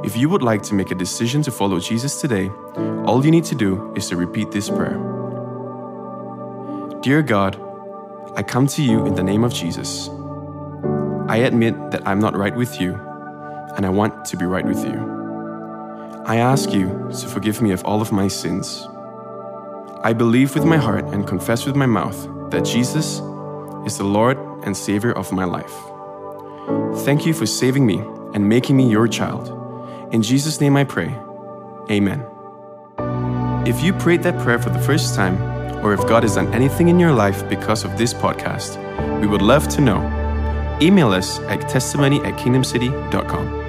If 0.06 0.16
you 0.16 0.30
would 0.30 0.42
like 0.42 0.64
to 0.64 0.74
make 0.74 0.90
a 0.90 0.96
decision 0.96 1.42
to 1.42 1.52
follow 1.52 1.82
Jesus 1.82 2.22
today, 2.22 2.50
all 3.06 3.26
you 3.26 3.30
need 3.30 3.44
to 3.52 3.56
do 3.56 3.92
is 3.94 4.08
to 4.08 4.16
repeat 4.16 4.52
this 4.52 4.70
prayer 4.70 4.98
Dear 7.02 7.24
God, 7.24 7.60
I 8.38 8.42
come 8.42 8.68
to 8.68 8.82
you 8.82 9.06
in 9.06 9.16
the 9.16 9.24
name 9.24 9.44
of 9.44 9.54
Jesus. 9.54 10.10
I 11.28 11.40
admit 11.40 11.76
that 11.92 12.08
I'm 12.08 12.20
not 12.20 12.38
right 12.38 12.56
with 12.56 12.80
you, 12.80 12.94
and 13.76 13.86
I 13.86 13.90
want 13.90 14.24
to 14.24 14.38
be 14.38 14.46
right 14.46 14.66
with 14.66 14.82
you. 14.86 15.15
I 16.28 16.38
ask 16.38 16.74
you 16.74 16.88
to 17.20 17.28
forgive 17.28 17.62
me 17.62 17.72
of 17.72 17.84
all 17.86 18.02
of 18.02 18.12
my 18.12 18.28
sins. 18.28 18.88
I 20.04 20.12
believe 20.12 20.56
with 20.56 20.66
my 20.66 20.78
heart 20.78 21.06
and 21.06 21.28
confess 21.28 21.68
with 21.68 21.76
my 21.76 21.86
mouth 21.86 22.18
that 22.50 22.66
Jesus 22.66 23.22
is 23.86 24.00
the 24.00 24.06
Lord 24.06 24.38
and 24.64 24.76
Savior 24.76 25.12
of 25.12 25.32
my 25.32 25.46
life. 25.46 25.74
Thank 27.06 27.28
you 27.28 27.34
for 27.34 27.46
saving 27.46 27.86
me 27.86 28.00
and 28.34 28.50
making 28.50 28.76
me 28.76 28.90
your 28.90 29.08
child. 29.08 29.52
In 30.12 30.24
Jesus' 30.24 30.60
name 30.60 30.76
I 30.76 30.84
pray. 30.84 31.16
Amen. 31.92 32.26
If 33.68 33.84
you 33.84 33.94
prayed 33.94 34.24
that 34.24 34.40
prayer 34.42 34.58
for 34.58 34.72
the 34.72 34.80
first 34.80 35.14
time, 35.14 35.40
or 35.86 35.94
if 35.94 36.08
God 36.08 36.24
has 36.24 36.34
done 36.34 36.52
anything 36.56 36.88
in 36.88 37.00
your 37.00 37.14
life 37.14 37.48
because 37.50 37.84
of 37.84 38.00
this 38.00 38.16
podcast, 38.16 38.82
we 39.22 39.28
would 39.28 39.44
love 39.44 39.68
to 39.70 39.82
know. 39.82 40.02
Email 40.82 41.10
us 41.10 41.40
at 41.42 41.70
testimony 41.70 42.18
at 42.22 42.34
kingdomcity.com. 42.40 43.65